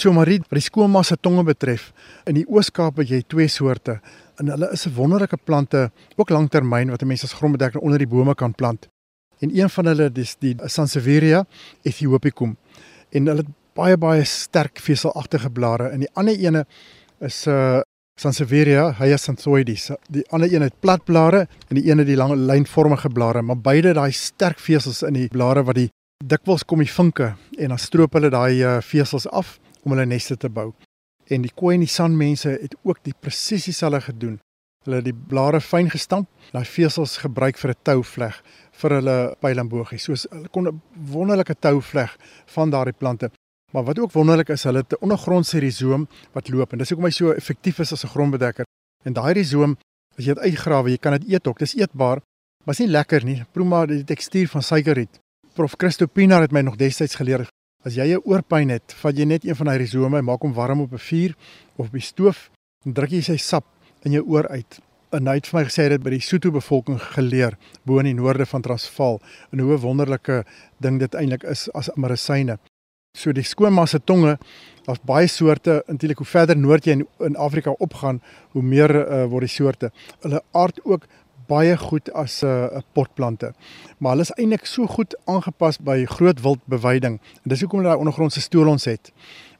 So 0.00 0.12
Marie, 0.12 0.38
wat 0.38 0.58
die 0.58 0.60
skoonmassa 0.60 1.16
tonge 1.16 1.44
betref, 1.44 1.92
in 2.26 2.34
die 2.34 2.46
Oos-Kaap 2.50 2.96
het 2.96 3.08
jy 3.08 3.22
twee 3.22 3.48
soorte 3.48 4.00
en 4.42 4.50
hulle 4.50 4.72
is 4.72 4.86
'n 4.86 4.94
wonderlike 4.94 5.36
plante, 5.44 5.90
ook 6.16 6.30
langtermyn 6.30 6.90
wat 6.90 7.02
'n 7.02 7.06
mens 7.06 7.24
as 7.24 7.32
grondbedekker 7.32 7.80
onder 7.80 7.98
die 7.98 8.06
bome 8.06 8.34
kan 8.34 8.54
plant. 8.54 8.88
En 9.40 9.50
een 9.56 9.70
van 9.70 9.86
hulle 9.86 10.12
dis 10.12 10.36
die 10.38 10.56
Sansevieria 10.64 11.46
ethiopikum. 11.82 12.56
En 13.10 13.26
hulle 13.26 13.42
het 13.42 13.48
baie 13.74 13.96
baie 13.96 14.24
sterk 14.24 14.78
veselagtige 14.78 15.50
blare 15.50 15.88
en 15.88 16.00
die 16.00 16.10
ander 16.14 16.38
ene 16.38 16.66
is 17.20 17.46
'n 17.46 17.50
uh, 17.50 17.80
Sansevieria 18.14 18.92
hyacinthioides. 18.94 19.90
Die 20.08 20.22
ander 20.30 20.52
een 20.52 20.62
het 20.62 20.76
plat 20.80 21.02
blare 21.04 21.48
en 21.68 21.78
die 21.80 21.88
ene 21.90 22.04
die 22.06 22.16
lang 22.16 22.36
lynvormige 22.38 23.10
blare, 23.10 23.42
maar 23.42 23.58
beide 23.58 23.94
daai 23.96 24.12
sterk 24.14 24.60
vesels 24.62 25.02
in 25.02 25.18
die 25.18 25.28
blare 25.28 25.64
wat 25.66 25.80
die 25.80 25.88
dikwels 26.24 26.62
kom 26.62 26.78
die 26.78 26.90
vinke 26.90 27.32
en 27.58 27.74
dan 27.74 27.80
stroop 27.82 28.14
hulle 28.14 28.30
daai 28.30 28.62
uh, 28.62 28.78
vesels 28.86 29.26
af 29.26 29.58
om 29.82 29.92
hulle 29.96 30.06
neste 30.06 30.38
te 30.38 30.48
bou. 30.48 30.70
En 31.26 31.42
die 31.42 31.50
koei 31.50 31.74
en 31.74 31.82
die 31.82 31.90
sanmense 31.90 32.54
het 32.54 32.76
ook 32.84 33.02
die 33.02 33.16
presies 33.18 33.66
dieselfde 33.66 34.04
gedoen. 34.06 34.38
Hulle 34.84 35.00
het 35.00 35.08
die 35.08 35.16
blare 35.16 35.60
fyn 35.64 35.90
gestamp, 35.90 36.28
daai 36.52 36.64
vesels 36.68 37.16
gebruik 37.18 37.58
vir 37.58 37.70
'n 37.70 37.82
touvleg 37.82 38.42
vir 38.80 38.90
hulle 39.00 39.16
pylambogies. 39.40 40.04
Soos 40.04 40.26
hulle 40.30 40.48
kon 40.48 40.68
'n 40.68 40.82
wonderlike 41.10 41.56
touvleg 41.60 42.16
van 42.46 42.70
daardie 42.70 42.94
plante. 42.94 43.30
Maar 43.74 43.84
wat 43.84 43.98
ook 43.98 44.12
wonderlik 44.12 44.48
is, 44.54 44.64
hulle 44.64 44.78
het 44.78 44.92
'n 44.92 45.02
ondergrondse 45.02 45.58
rizoom 45.58 46.08
wat 46.32 46.48
loop 46.48 46.72
en 46.72 46.78
dis 46.78 46.88
hoekom 46.88 47.06
hy 47.06 47.10
so 47.10 47.30
effektief 47.30 47.78
is 47.78 47.92
as 47.92 48.04
'n 48.04 48.08
grondbedekker. 48.14 48.64
En 49.02 49.12
daai 49.12 49.32
rizoom, 49.32 49.76
as 50.18 50.24
jy 50.24 50.34
dit 50.34 50.42
uitgrawe, 50.42 50.90
jy 50.90 50.98
kan 50.98 51.12
dit 51.12 51.28
eet 51.28 51.46
ook. 51.46 51.58
Dis 51.58 51.74
eetbaar, 51.74 52.20
maar 52.64 52.74
is 52.74 52.78
nie 52.78 52.88
lekker 52.88 53.24
nie. 53.24 53.44
Proe 53.52 53.66
maar 53.66 53.86
die 53.86 54.04
tekstuur 54.04 54.48
van 54.48 54.62
suikerriet. 54.62 55.20
Prof 55.54 55.74
Christo 55.76 56.06
Pinaar 56.06 56.40
het 56.40 56.52
my 56.52 56.60
nog 56.60 56.76
destyds 56.76 57.14
geleer 57.14 57.48
as 57.84 57.94
jy 57.94 58.14
'n 58.14 58.22
oorpyn 58.24 58.70
het, 58.70 58.94
vat 58.96 59.16
jy 59.16 59.24
net 59.24 59.44
een 59.44 59.56
van 59.56 59.66
daai 59.66 59.78
rizome 59.78 60.18
en 60.18 60.24
maak 60.24 60.40
hom 60.40 60.52
warm 60.52 60.80
op 60.80 60.92
'n 60.92 60.98
vuur 60.98 61.34
of 61.76 61.86
op 61.86 61.92
die 61.92 62.00
stoof 62.00 62.50
en 62.84 62.92
druk 62.92 63.10
jy 63.10 63.20
sy 63.20 63.36
sap 63.36 63.64
in 64.02 64.12
jou 64.12 64.24
oor 64.26 64.48
uit. 64.48 64.80
En 65.12 65.26
hy 65.26 65.34
het 65.34 65.46
vir 65.46 65.60
my 65.60 65.64
gesê 65.66 65.88
dit 65.88 66.02
by 66.02 66.10
die 66.10 66.20
Sotho 66.20 66.50
bevolking 66.50 67.00
geleer 67.00 67.56
bo 67.84 67.98
in 67.98 68.04
die 68.04 68.14
noorde 68.14 68.46
van 68.46 68.62
Transvaal 68.62 69.20
en 69.52 69.58
hoe 69.58 69.74
'n 69.74 69.80
wonderlike 69.80 70.44
ding 70.80 70.98
dit 70.98 71.14
eintlik 71.14 71.42
is 71.42 71.68
as 71.72 71.90
medisyne. 71.96 72.58
So 73.14 73.30
die 73.30 73.44
skoonmasse 73.46 74.00
tonge, 74.02 74.38
daar's 74.88 75.02
baie 75.06 75.28
soorte. 75.30 75.82
Eintlik 75.86 76.18
hoe 76.18 76.26
verder 76.26 76.58
noord 76.58 76.88
jy 76.88 76.96
in, 76.98 77.04
in 77.22 77.36
Afrika 77.38 77.70
opgaan, 77.78 78.18
hoe 78.56 78.62
meer 78.62 78.90
uh, 78.90 79.20
word 79.30 79.46
die 79.46 79.54
soorte. 79.54 79.92
Hulle 80.24 80.42
aard 80.50 80.80
ook 80.82 81.06
baie 81.46 81.76
goed 81.78 82.10
as 82.10 82.42
'n 82.42 82.46
uh, 82.74 82.82
potplante. 82.92 83.52
Maar 83.98 84.16
hulle 84.16 84.26
is 84.26 84.34
eintlik 84.34 84.66
so 84.66 84.86
goed 84.86 85.14
aangepas 85.24 85.78
by 85.78 86.04
groot 86.04 86.40
wildbeweiding. 86.40 87.20
En 87.42 87.48
dis 87.48 87.60
hoekom 87.60 87.78
hulle 87.78 87.92
daai 87.92 88.02
ondergrondse 88.02 88.40
stolons 88.40 88.84
het. 88.84 89.12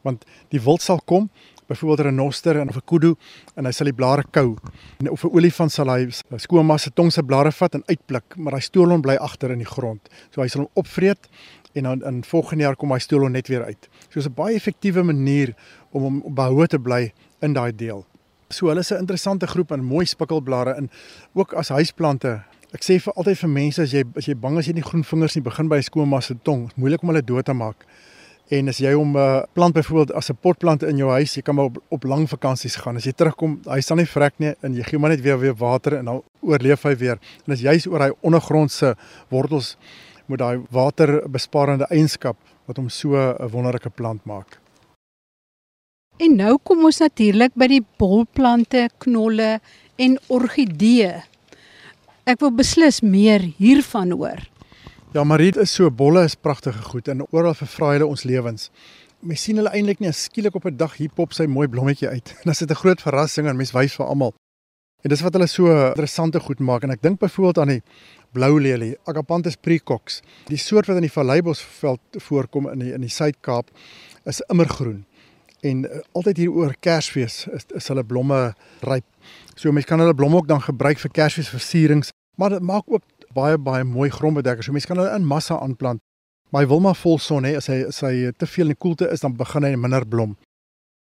Want 0.02 0.24
die 0.50 0.60
wild 0.60 0.82
sal 0.82 1.00
kom, 1.04 1.30
byvoorbeeld 1.66 2.00
'n 2.00 2.10
renoster 2.10 2.58
en 2.58 2.68
of 2.68 2.76
'n 2.76 2.84
kudu 2.84 3.14
en 3.54 3.64
hy 3.64 3.70
sal 3.72 3.86
die 3.86 3.94
blare 3.94 4.24
kou. 4.30 4.56
En 4.98 5.10
of 5.10 5.24
'n 5.24 5.30
olifant 5.30 5.72
sal 5.72 5.88
hy 5.88 6.10
skoonmasse 6.36 6.90
tong 6.92 7.12
se 7.12 7.22
blare 7.22 7.52
vat 7.52 7.74
en 7.74 7.82
uitpluk, 7.86 8.36
maar 8.36 8.52
daai 8.52 8.62
stolon 8.62 9.00
bly 9.00 9.14
agter 9.14 9.50
in 9.50 9.58
die 9.58 9.72
grond. 9.76 10.08
So 10.30 10.40
hy 10.40 10.48
sal 10.48 10.60
hom 10.60 10.70
opvreet 10.74 11.28
en 11.74 11.82
dan 11.82 12.04
in 12.04 12.24
volgende 12.24 12.64
jaar 12.64 12.76
kom 12.76 12.92
hy 12.94 12.98
stoel 12.98 13.28
net 13.28 13.48
weer 13.48 13.64
uit. 13.64 13.88
So 14.08 14.18
is 14.18 14.26
'n 14.26 14.34
baie 14.34 14.54
effektiewe 14.54 15.02
manier 15.02 15.54
om 15.90 16.02
hom 16.02 16.22
behoue 16.34 16.66
te 16.66 16.78
bly 16.78 17.12
in 17.40 17.52
daai 17.52 17.72
deel. 17.74 18.06
So 18.48 18.66
hulle 18.66 18.80
is 18.80 18.90
'n 18.90 18.98
interessante 18.98 19.46
groep 19.46 19.70
en 19.70 19.84
mooi 19.84 20.06
spikkelblare 20.06 20.76
in 20.76 20.90
ook 21.32 21.52
as 21.52 21.68
huisplante. 21.68 22.42
Ek 22.72 22.82
sê 22.82 23.00
vir 23.00 23.12
altyd 23.12 23.38
vir 23.38 23.48
mense 23.48 23.82
as 23.82 23.92
jy 23.92 24.04
as 24.16 24.26
jy 24.26 24.34
bang 24.34 24.58
as 24.58 24.66
jy 24.66 24.72
nie 24.72 24.82
groen 24.82 25.04
vingers 25.04 25.34
nie 25.34 25.42
begin 25.42 25.68
by 25.68 25.76
'n 25.76 25.82
skoonmas 25.82 26.26
se 26.26 26.34
tong, 26.42 26.70
moeilik 26.76 27.02
om 27.02 27.08
hulle 27.08 27.22
dood 27.22 27.44
te 27.44 27.52
maak. 27.52 27.86
En 28.50 28.68
as 28.68 28.78
jy 28.78 28.92
hom 28.92 29.12
'n 29.12 29.16
uh, 29.16 29.42
plant 29.52 29.74
byvoorbeeld 29.74 30.12
as 30.12 30.30
'n 30.30 30.36
potplant 30.40 30.82
in 30.82 30.96
jou 30.96 31.10
huis, 31.10 31.34
jy 31.34 31.42
kan 31.42 31.54
maar 31.54 31.64
op, 31.64 31.82
op 31.88 32.04
lang 32.04 32.28
vakansies 32.28 32.76
gaan. 32.76 32.96
As 32.96 33.04
jy 33.04 33.12
terugkom, 33.12 33.60
hy 33.64 33.80
staan 33.80 33.98
nie 33.98 34.06
vrek 34.06 34.34
nie 34.38 34.54
en 34.60 34.74
jy 34.74 34.82
gee 34.82 34.98
maar 34.98 35.10
net 35.10 35.20
weer 35.20 35.38
weer 35.38 35.54
water 35.54 35.96
en 35.96 36.04
dan 36.04 36.22
oorleef 36.40 36.82
hy 36.82 36.96
weer. 36.96 37.18
En 37.46 37.52
as 37.52 37.60
jy's 37.60 37.86
oor 37.86 38.00
hy 38.00 38.10
ondergrondse 38.20 38.96
wortels 39.30 39.76
met 40.26 40.38
daai 40.38 40.64
waterbesparende 40.70 41.86
eienskap 41.90 42.36
wat 42.66 42.76
hom 42.76 42.88
so 42.88 43.16
'n 43.16 43.50
wonderlike 43.50 43.90
plant 43.90 44.24
maak. 44.24 44.58
En 46.16 46.36
nou 46.36 46.58
kom 46.62 46.84
ons 46.84 46.98
natuurlik 46.98 47.54
by 47.54 47.66
die 47.66 47.84
bolplante, 47.98 48.88
knolle 48.98 49.60
en 49.96 50.18
orgidee. 50.28 51.22
Ek 52.24 52.40
wil 52.40 52.52
beslis 52.54 53.00
meer 53.00 53.40
hiervan 53.58 54.10
hoor. 54.10 54.38
Ja, 55.12 55.24
Mariet 55.24 55.56
is 55.56 55.74
so 55.74 55.90
bolle 55.90 56.24
is 56.24 56.34
pragtige 56.34 56.82
goed 56.82 57.08
en 57.08 57.26
oral 57.30 57.54
vervraai 57.54 57.98
hulle 57.98 58.06
ons 58.06 58.24
lewens. 58.24 58.70
Mens 59.20 59.42
sien 59.42 59.56
hulle 59.56 59.70
eintlik 59.70 60.00
nie 60.00 60.12
skielik 60.12 60.54
op 60.54 60.66
'n 60.66 60.76
dag 60.76 60.96
hier 60.96 61.10
pop 61.14 61.32
sy 61.32 61.46
mooi 61.46 61.68
blommetjie 61.68 62.08
uit. 62.08 62.34
En 62.42 62.50
dit 62.50 62.60
is 62.60 62.60
'n 62.60 62.74
groot 62.74 63.00
verrassing 63.00 63.46
en 63.46 63.56
mens 63.56 63.72
wys 63.72 63.94
vir 63.94 64.06
almal. 64.06 64.34
En 65.02 65.10
dis 65.10 65.20
wat 65.20 65.32
hulle 65.32 65.46
so 65.46 65.88
interessante 65.88 66.40
goed 66.40 66.60
maak 66.60 66.82
en 66.82 66.90
ek 66.90 67.02
dink 67.02 67.18
byvoorbeeld 67.18 67.58
aan 67.58 67.68
die 67.68 67.82
blou 68.34 68.58
lelie, 68.60 68.94
Agapanthus 69.08 69.56
precox. 69.60 70.20
Die 70.50 70.58
soort 70.60 70.90
wat 70.90 70.98
in 71.00 71.06
die 71.06 71.12
Valleibosveld 71.12 72.20
voorkom 72.26 72.68
in 72.72 72.84
die 72.84 72.92
in 72.96 73.04
die 73.06 73.12
Suid-Kaap 73.12 73.70
is 74.28 74.42
immergroen. 74.52 75.04
En 75.64 75.84
uh, 75.86 76.00
altyd 76.12 76.42
hier 76.42 76.52
oor 76.52 76.74
Kersfees 76.84 77.44
is 77.54 77.68
is 77.78 77.88
hulle 77.92 78.04
blomme 78.04 78.40
ryp. 78.84 79.06
So 79.54 79.72
mense 79.72 79.88
kan 79.88 80.02
hulle 80.02 80.16
blomme 80.16 80.42
ook 80.42 80.50
dan 80.50 80.64
gebruik 80.64 81.00
vir 81.00 81.12
Kersfeesversierings, 81.20 82.12
maar 82.36 82.56
dit 82.56 82.64
maak 82.64 82.90
ook 82.90 83.04
baie 83.34 83.58
baie 83.58 83.84
mooi 83.84 84.10
grondbedekkers. 84.10 84.66
So 84.68 84.76
mense 84.76 84.90
kan 84.90 85.00
hulle 85.00 85.14
in 85.14 85.26
massa 85.26 85.58
aanplant. 85.60 86.02
Maar 86.50 86.62
hy 86.62 86.68
wil 86.70 86.84
maar 86.84 86.98
vol 86.98 87.18
son 87.18 87.46
hê. 87.46 87.56
As 87.58 87.66
hy 87.70 87.80
as 87.88 88.02
hy 88.04 88.30
te 88.38 88.46
veel 88.46 88.70
in 88.70 88.76
die 88.76 88.82
koelte 88.86 89.08
is, 89.10 89.24
dan 89.24 89.34
begin 89.38 89.66
hy 89.66 89.74
minder 89.80 90.06
blom. 90.06 90.36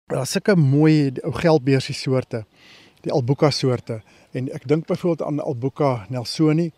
Daar's 0.09 0.35
sulke 0.35 0.55
mooi 0.57 1.11
ou 1.25 1.31
geldbeursie 1.33 1.95
soorte, 1.97 2.43
die 3.05 3.13
albuka 3.13 3.51
soorte. 3.53 3.99
En 4.37 4.49
ek 4.53 4.67
dink 4.69 4.87
byvoorbeeld 4.89 5.23
aan 5.25 5.39
albuka 5.41 6.05
nelsoni 6.13 6.71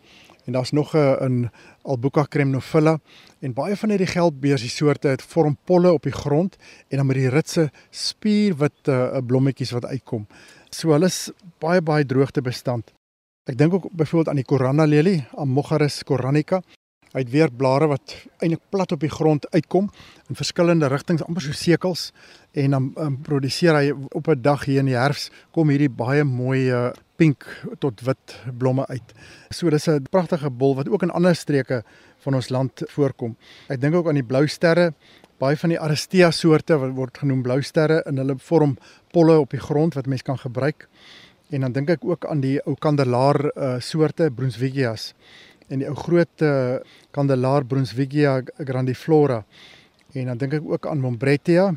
en 0.48 0.54
daar's 0.54 0.70
nog 0.70 0.96
'n 0.96 1.24
in 1.26 1.50
Albuca 1.82 2.24
cremnophylla 2.24 2.98
en 3.40 3.52
baie 3.52 3.76
van 3.76 3.88
hierdie 3.88 4.06
geldbeursie 4.06 4.70
soorte 4.70 5.08
het 5.08 5.22
vorm 5.22 5.56
polle 5.64 5.92
op 5.92 6.02
die 6.02 6.12
grond 6.12 6.56
en 6.88 6.96
dan 6.96 7.06
met 7.06 7.16
die 7.16 7.28
ritse 7.28 7.70
spierwit 7.90 8.88
uh, 8.88 9.18
blommetjies 9.26 9.70
wat 9.70 9.84
uitkom. 9.84 10.26
So 10.70 10.92
hulle 10.92 11.06
is 11.06 11.30
baie 11.58 11.82
baie 11.82 12.06
droogtebestand. 12.06 12.92
Ek 13.44 13.58
dink 13.58 13.74
ook 13.74 13.88
byvoorbeeld 13.92 14.28
aan 14.28 14.40
die 14.40 14.44
Corana 14.44 14.84
lelie, 14.84 15.26
Amocharis 15.36 16.04
coranica. 16.04 16.62
Hy 17.12 17.20
het 17.20 17.30
weer 17.30 17.50
blare 17.52 17.86
wat 17.86 18.16
eintlik 18.38 18.62
plat 18.68 18.92
op 18.92 19.00
die 19.00 19.12
grond 19.12 19.50
uitkom 19.50 19.90
in 20.28 20.34
verskillende 20.34 20.88
rigtings, 20.88 21.22
amper 21.22 21.42
so 21.42 21.52
sekels 21.52 22.12
en 22.52 22.70
dan 22.70 22.92
um, 22.96 23.18
produseer 23.22 23.76
hy 23.76 23.92
op 24.16 24.28
'n 24.28 24.42
dag 24.42 24.64
hier 24.64 24.78
in 24.78 24.86
die 24.86 24.96
herfs 24.96 25.30
kom 25.50 25.68
hierdie 25.68 25.90
baie 25.90 26.24
mooi 26.24 26.70
uh, 26.70 26.90
pink 27.16 27.44
tot 27.78 28.00
wit 28.00 28.34
blomme 28.58 28.86
uit. 28.86 29.14
So 29.50 29.70
dis 29.70 29.88
'n 29.88 30.06
pragtige 30.10 30.50
bol 30.50 30.74
wat 30.74 30.88
ook 30.88 31.02
in 31.02 31.10
ander 31.10 31.34
streke 31.34 31.82
van 32.18 32.34
ons 32.34 32.48
land 32.48 32.82
voorkom. 32.86 33.36
Ek 33.68 33.80
dink 33.80 33.94
ook 33.94 34.08
aan 34.08 34.14
die 34.14 34.26
blou 34.26 34.46
sterre. 34.46 34.94
Baie 35.38 35.56
van 35.56 35.70
die 35.70 35.80
Aristea 35.80 36.30
soorte 36.30 36.78
wat 36.78 36.94
word 36.94 37.18
genoem 37.18 37.42
blou 37.42 37.62
sterre 37.62 38.02
en 38.06 38.16
hulle 38.16 38.38
vorm 38.38 38.76
polle 39.12 39.38
op 39.38 39.50
die 39.50 39.60
grond 39.60 39.94
wat 39.94 40.06
mense 40.06 40.24
kan 40.24 40.38
gebruik. 40.38 40.88
En 41.50 41.60
dan 41.60 41.72
dink 41.72 41.90
ek 41.90 42.04
ook 42.04 42.26
aan 42.26 42.40
die 42.40 42.58
ou 42.66 42.74
kandelaar 42.74 43.52
uh, 43.56 43.80
soorte 43.80 44.30
Brunswickias 44.30 45.14
en 45.68 45.78
die 45.78 45.88
ou 45.88 45.94
groot 45.94 46.42
uh, 46.42 46.78
kandelaar 47.10 47.64
Brunswickia 47.64 48.42
grandiflora. 48.58 49.44
En 50.12 50.26
dan 50.26 50.38
dink 50.38 50.52
ek 50.52 50.64
ook 50.64 50.86
aan 50.86 51.00
Mombrettia 51.00 51.74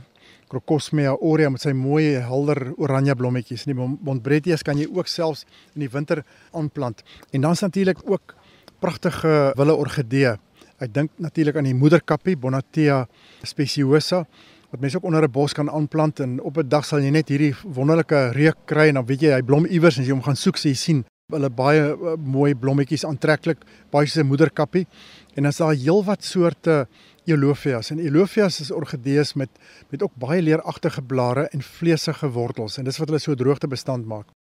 Crocosmia 0.52 1.14
aurea 1.16 1.50
met 1.50 1.64
sy 1.64 1.72
mooi 1.78 2.18
helder 2.20 2.74
oranje 2.82 3.16
blommetjies. 3.16 3.64
Die 3.70 3.76
Montbretias 3.78 4.66
kan 4.68 4.80
jy 4.80 4.90
ook 4.92 5.08
selfs 5.08 5.46
in 5.76 5.86
die 5.86 5.92
winter 5.92 6.26
aanplant. 6.52 7.06
En 7.32 7.48
dan 7.48 7.56
is 7.56 7.64
natuurlik 7.64 8.04
ook 8.10 8.36
pragtige 8.84 9.54
wille 9.56 9.76
orgidee. 9.76 10.36
Ek 10.82 10.92
dink 10.94 11.12
natuurlik 11.22 11.60
aan 11.60 11.70
die 11.70 11.78
moederkappie 11.78 12.36
Bonatia 12.36 13.06
speciosa 13.44 14.26
wat 14.72 14.80
mense 14.80 14.98
ook 14.98 15.04
onder 15.04 15.24
'n 15.24 15.32
bos 15.32 15.54
kan 15.54 15.70
aanplant 15.70 16.20
en 16.20 16.42
op 16.42 16.58
'n 16.58 16.68
dag 16.68 16.86
sal 16.86 17.00
jy 17.00 17.10
net 17.12 17.30
hierdie 17.30 17.56
wonderlike 17.64 18.32
reuk 18.32 18.58
kry 18.66 18.88
en 18.88 18.94
dan 18.94 19.06
weet 19.06 19.22
jy 19.22 19.32
hy 19.32 19.42
blom 19.42 19.66
iewers 19.66 19.98
en 19.98 20.02
as 20.02 20.08
jy 20.08 20.14
hom 20.14 20.24
gaan 20.24 20.36
soek 20.36 20.58
sien 20.58 20.72
jy 20.72 20.78
sien 20.78 21.06
hulle 21.32 21.50
baie 21.50 21.82
uh, 21.92 22.16
mooi 22.18 22.54
blommetjies 22.58 23.06
aantreklik, 23.08 23.64
baie 23.92 24.08
'n 24.08 24.28
moederkappie. 24.28 24.88
En 25.36 25.44
dan 25.44 25.52
is 25.52 25.58
daar 25.58 25.74
heelwat 25.74 26.24
soorte 26.24 26.88
Elofias 27.26 27.92
en 27.92 28.00
Elofias 28.00 28.60
is 28.60 28.72
orgidees 28.72 29.34
met 29.34 29.50
met 29.90 30.04
ook 30.04 30.14
baie 30.16 30.42
leeragtige 30.42 31.02
blare 31.02 31.48
en 31.54 31.62
vleesige 31.62 32.30
wortels 32.30 32.78
en 32.78 32.86
dis 32.86 32.98
wat 32.98 33.08
hulle 33.08 33.22
so 33.22 33.36
droogte 33.36 33.68
bestand 33.68 34.06
maak. 34.06 34.32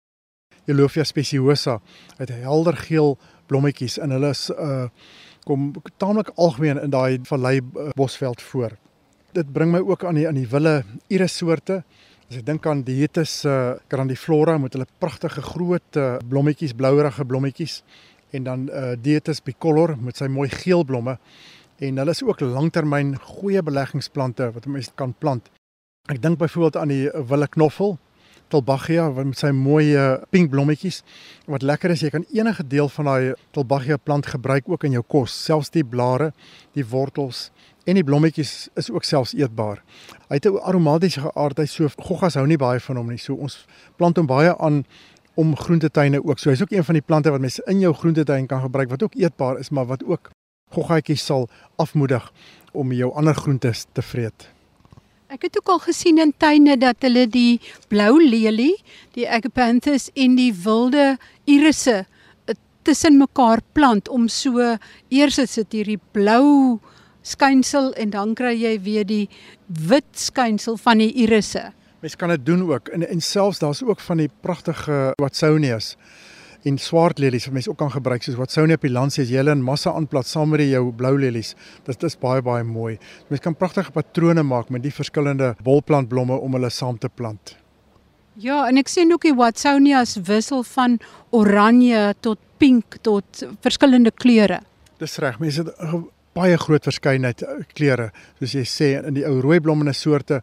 Elofia 0.65 1.03
speciosa 1.03 1.79
het 2.17 2.29
helder 2.29 2.77
geel 2.77 3.17
blommetjies 3.45 3.97
en 3.99 4.13
hulle 4.17 4.29
is 4.29 4.49
uh 4.49 4.87
kom 5.41 5.71
taamlik 5.97 6.27
algemeen 6.37 6.77
in 6.77 6.91
daai 6.93 7.17
vallei 7.25 7.55
uh, 7.57 7.89
bosveld 7.97 8.41
voor. 8.41 8.75
Dit 9.33 9.47
bring 9.53 9.71
my 9.73 9.79
ook 9.81 10.03
aan 10.05 10.19
die 10.19 10.27
aan 10.27 10.37
die 10.37 10.47
wille 10.47 10.83
iris 11.09 11.37
soorte. 11.37 11.79
As 12.29 12.37
ek 12.37 12.45
dink 12.45 12.67
aan 12.69 12.83
Dietes 12.85 13.39
uh 13.45 13.73
grandiflora 13.89 14.59
met 14.61 14.77
hulle 14.77 14.85
pragtige 15.01 15.41
groot 15.41 15.97
uh, 15.97 16.17
blommetjies, 16.29 16.75
blouerige 16.77 17.25
blommetjies 17.25 17.81
en 18.31 18.45
dan 18.45 18.69
uh 18.69 18.93
Dietes 19.01 19.41
bicolor 19.41 19.95
met 19.97 20.21
sy 20.21 20.29
mooi 20.29 20.49
geel 20.49 20.85
blomme 20.85 21.17
en 21.81 21.97
hulle 21.97 22.13
is 22.13 22.21
ook 22.23 22.43
langtermyn 22.45 23.15
goeie 23.39 23.61
beleggingsplante 23.65 24.51
wat 24.53 24.69
mense 24.69 24.93
kan 24.95 25.13
plant. 25.17 25.49
Ek 26.09 26.21
dink 26.21 26.37
byvoorbeeld 26.37 26.77
aan 26.77 26.93
die 26.93 27.09
wille 27.29 27.47
knoffel, 27.47 27.97
Tilbagia 28.51 29.05
met 29.15 29.39
sy 29.39 29.53
mooi 29.55 29.95
pink 30.29 30.49
blommetjies. 30.51 31.01
Wat 31.47 31.63
lekker 31.63 31.93
is, 31.93 32.01
jy 32.03 32.09
kan 32.11 32.25
enige 32.35 32.65
deel 32.67 32.89
van 32.91 33.07
daai 33.07 33.33
Tilbagia 33.55 33.97
plant 33.97 34.27
gebruik 34.27 34.67
ook 34.67 34.83
in 34.89 34.97
jou 34.97 35.03
kos, 35.07 35.31
selfs 35.45 35.71
die 35.71 35.85
blare, 35.87 36.31
die 36.75 36.83
wortels 36.83 37.49
en 37.89 37.97
die 37.97 38.05
blommetjies 38.05 38.67
is 38.77 38.91
ook 38.93 39.07
selfs 39.07 39.33
eetbaar. 39.33 39.79
Hy 40.29 40.37
het 40.37 40.45
'n 40.45 40.59
aromatiese 40.61 41.21
geaardheid, 41.21 41.69
so 41.69 41.87
goggas 41.97 42.35
hou 42.35 42.45
nie 42.45 42.57
baie 42.57 42.79
van 42.79 42.97
hom 42.97 43.07
nie. 43.09 43.17
So 43.17 43.33
ons 43.33 43.65
plant 43.97 44.17
hom 44.17 44.27
baie 44.27 44.57
aan 44.57 44.85
om 45.35 45.55
groentetuine 45.55 46.23
ook. 46.23 46.39
So 46.39 46.49
hy's 46.49 46.61
ook 46.61 46.71
een 46.71 46.83
van 46.83 46.93
die 46.93 47.01
plante 47.01 47.31
wat 47.31 47.41
mense 47.41 47.63
in 47.65 47.79
jou 47.79 47.93
groentetuin 47.93 48.47
kan 48.47 48.61
gebruik 48.61 48.89
wat 48.89 49.03
ook 49.03 49.15
eetbaar 49.15 49.59
is, 49.59 49.69
maar 49.69 49.85
wat 49.85 50.03
ook 50.03 50.29
goggaatjies 50.71 51.25
sal 51.25 51.47
afmoedig 51.81 52.31
om 52.71 52.91
jou 52.95 53.11
ander 53.15 53.35
groentes 53.35 53.85
te 53.93 54.01
vreet. 54.01 54.47
Ek 55.31 55.45
het 55.47 55.57
ook 55.61 55.69
al 55.71 55.79
gesien 55.79 56.19
in 56.19 56.33
tuine 56.35 56.75
dat 56.75 57.05
hulle 57.05 57.23
die 57.31 57.61
blou 57.87 58.19
lelie, 58.19 58.75
die 59.15 59.27
agapanthus 59.31 60.09
en 60.19 60.35
die 60.35 60.51
wilde 60.65 61.15
irisse 61.47 62.01
eh, 62.01 62.55
tussen 62.83 63.15
mekaar 63.19 63.63
plant 63.71 64.11
om 64.11 64.27
so 64.27 64.59
eers 65.07 65.39
is 65.39 65.55
dit 65.61 65.77
hierdie 65.79 65.99
blou 66.11 66.79
skynsel 67.23 67.93
en 67.95 68.11
dan 68.11 68.33
kry 68.35 68.57
jy 68.57 68.73
weer 68.83 69.07
die 69.07 69.29
wit 69.87 70.09
skynsel 70.19 70.75
van 70.81 70.99
die 70.99 71.13
irisse. 71.23 71.69
Mens 72.01 72.17
kan 72.17 72.33
dit 72.33 72.43
doen 72.45 72.65
ook 72.67 72.91
en 72.91 73.07
en 73.07 73.21
selfs 73.21 73.63
daar's 73.63 73.83
ook 73.87 74.03
van 74.03 74.25
die 74.25 74.29
pragtige 74.41 75.13
Watsonias 75.21 75.95
en 76.67 76.77
swart 76.77 77.19
lelies 77.19 77.47
wat 77.47 77.55
mense 77.57 77.69
ook 77.71 77.79
kan 77.79 77.91
gebruik 77.91 78.23
soos 78.23 78.37
Watsonia 78.37 78.77
pilansies 78.77 79.31
jy 79.31 79.39
hulle 79.41 79.55
in 79.55 79.63
massa 79.65 79.93
aanplant 79.97 80.27
saam 80.29 80.53
met 80.53 80.61
jou 80.67 80.91
blou 80.93 81.15
lelies. 81.17 81.55
Dit 81.87 82.03
is 82.03 82.17
baie 82.21 82.41
baie 82.45 82.63
mooi. 82.63 82.97
Mens 83.29 83.41
kan 83.41 83.55
pragtige 83.57 83.91
patrone 83.91 84.43
maak 84.43 84.69
met 84.69 84.83
die 84.83 84.93
verskillende 84.93 85.55
bolplantblomme 85.63 86.37
om 86.37 86.53
hulle 86.57 86.69
saam 86.69 86.99
te 87.01 87.09
plant. 87.09 87.55
Ja, 88.39 88.67
en 88.69 88.77
ek 88.79 88.87
sien 88.87 89.11
ook 89.11 89.25
die 89.27 89.35
Watsonias 89.35 90.15
wissel 90.27 90.63
van 90.63 90.99
oranje 91.35 92.13
tot 92.21 92.39
pink 92.61 93.01
tot 93.03 93.43
verskillende 93.61 94.11
kleure. 94.11 94.61
Dis 95.01 95.17
reg. 95.19 95.39
Mense 95.41 95.65
het 95.65 95.75
baie 96.37 96.57
groot 96.57 96.85
verskeidenheid 96.87 97.43
eh, 97.43 97.63
kleure 97.75 98.11
soos 98.39 98.55
jy 98.55 98.63
sê 98.67 98.91
in 99.01 99.17
die 99.17 99.25
ou 99.27 99.39
rooi 99.43 99.59
blommende 99.59 99.93
soorte 99.97 100.41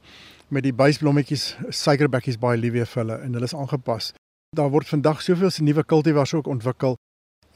met 0.52 0.64
die 0.64 0.72
buisblommetjies, 0.72 1.54
suikerbekkies 1.70 2.38
baie 2.40 2.58
lief 2.60 2.76
vir 2.76 3.02
hulle 3.02 3.18
en 3.24 3.36
hulle 3.36 3.48
is 3.48 3.56
aangepas. 3.56 4.12
Daar 4.56 4.70
word 4.72 4.88
vandag 4.88 5.20
soveel 5.20 5.50
se 5.50 5.62
nuwe 5.62 5.82
kultivars 5.84 6.32
ook 6.34 6.46
ontwikkel 6.46 6.96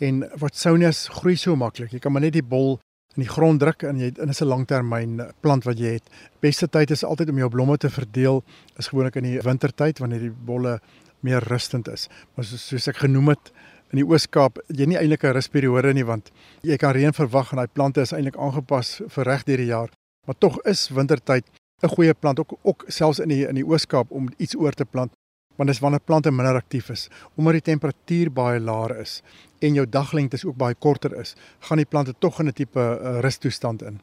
en 0.05 0.25
wat 0.37 0.57
Sonias 0.57 1.07
groei 1.09 1.37
so 1.41 1.57
maklik. 1.57 1.93
Jy 1.93 2.01
kan 2.05 2.13
maar 2.13 2.21
net 2.21 2.35
die 2.37 2.45
bol 2.45 2.75
in 3.17 3.25
die 3.25 3.31
grond 3.33 3.63
druk 3.63 3.87
en 3.89 4.01
jy 4.01 4.11
is 4.13 4.43
'n 4.43 4.49
langtermyn 4.49 5.33
plant 5.41 5.65
wat 5.65 5.79
jy 5.79 5.93
het. 5.97 6.11
Beste 6.41 6.69
tyd 6.69 6.91
is 6.91 7.05
altyd 7.05 7.31
om 7.31 7.39
jou 7.39 7.49
blomme 7.49 7.79
te 7.79 7.89
verdeel 7.91 8.45
is 8.77 8.89
gewoonlik 8.89 9.17
in 9.17 9.25
die 9.25 9.41
wintertyd 9.41 9.99
wanneer 9.99 10.21
die 10.21 10.31
bolle 10.31 10.81
meer 11.21 11.41
rustend 11.49 11.89
is. 11.89 12.09
Maar 12.35 12.45
soos, 12.45 12.67
soos 12.69 12.89
ek 12.89 12.97
genoem 12.97 13.29
het 13.29 13.53
in 13.93 13.97
die 13.97 14.07
Oos-Kaap, 14.07 14.59
jy 14.69 14.87
nie 14.87 14.97
eintlik 14.97 15.25
'n 15.25 15.33
rusperiode 15.33 15.95
nie 15.95 16.05
want 16.05 16.31
jy 16.63 16.77
kan 16.77 16.93
reën 16.93 17.13
verwag 17.13 17.53
en 17.53 17.57
daai 17.57 17.73
plante 17.73 18.01
is 18.01 18.13
eintlik 18.13 18.37
aangepas 18.37 19.01
vir 19.09 19.25
reg 19.25 19.45
deur 19.45 19.57
die 19.57 19.73
jaar. 19.73 19.91
Maar 20.27 20.39
tog 20.39 20.61
is 20.65 20.89
wintertyd 20.89 21.45
'n 21.83 21.89
goeie 21.89 22.15
plant 22.15 22.39
ook 22.39 22.59
ook 22.63 22.85
selfs 22.89 23.19
in 23.19 23.29
die 23.29 23.49
in 23.49 23.55
die 23.55 23.67
Oos-Kaap 23.67 24.11
om 24.11 24.29
iets 24.37 24.57
oor 24.57 24.73
te 24.73 24.85
plant 24.85 25.13
want 25.57 25.69
dis 25.69 25.81
wanneer 25.81 26.01
plante 26.01 26.31
minder 26.31 26.57
aktief 26.57 26.91
is. 26.91 27.09
Omdat 27.37 27.53
die 27.53 27.67
temperatuur 27.73 28.31
baie 28.31 28.61
laer 28.61 29.01
is 29.01 29.23
en 29.61 29.75
jou 29.75 29.87
daglengte 29.87 30.39
ook 30.47 30.57
baie 30.57 30.75
korter 30.75 31.21
is 31.21 31.35
gaan 31.61 31.79
die 31.79 31.87
plante 31.87 32.15
tog 32.19 32.41
in 32.41 32.49
'n 32.49 32.53
tipe 32.53 32.81
uh, 32.81 33.21
rustoestand 33.21 33.83
in. 33.83 34.01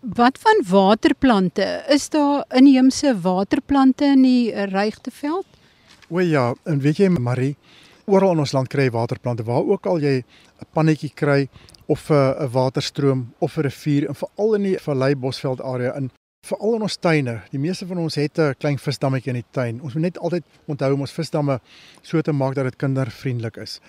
Wat 0.00 0.38
van 0.38 0.62
waterplante? 0.66 1.84
Is 1.88 2.08
daar 2.08 2.44
inheemse 2.48 3.20
waterplante 3.20 4.04
in 4.04 4.22
die 4.22 4.52
Rygteveld 4.52 5.46
O 6.10 6.18
ja 6.18 6.54
en 6.66 6.80
weet 6.82 6.98
jy 6.98 7.08
Marie 7.08 7.54
oral 8.10 8.32
in 8.34 8.42
ons 8.42 8.52
land 8.56 8.68
kry 8.70 8.88
jy 8.88 8.94
waterplante. 8.94 9.44
Waar 9.46 9.62
ook 9.62 9.86
al 9.86 10.00
jy 10.02 10.16
'n 10.18 10.66
pannetjie 10.74 11.12
kry 11.14 11.48
of 11.86 12.10
'n 12.10 12.50
waterstroom 12.50 13.32
of 13.38 13.56
'n 13.56 13.62
rivier 13.62 14.08
en 14.08 14.14
veral 14.14 14.54
in 14.54 14.62
die 14.62 14.78
Vallei 14.78 15.14
Bosveld 15.14 15.60
area 15.60 15.94
in 15.96 16.10
veral 16.50 16.78
in 16.78 16.86
ons 16.86 16.96
tuine. 16.98 17.36
Die 17.52 17.60
meeste 17.60 17.86
van 17.86 18.00
ons 18.02 18.16
het 18.18 18.38
'n 18.38 18.54
klein 18.58 18.78
visdammetjie 18.78 19.32
in 19.32 19.40
die 19.40 19.50
tuin. 19.52 19.80
Ons 19.82 19.94
moet 19.94 20.02
net 20.02 20.18
altyd 20.18 20.44
onthou 20.66 20.92
om 20.94 21.00
ons 21.00 21.12
visdamme 21.12 21.60
so 22.02 22.20
te 22.20 22.32
maak 22.32 22.54
dat 22.54 22.64
dit 22.64 22.76
kindervriendelik 22.76 23.56
is. 23.56 23.80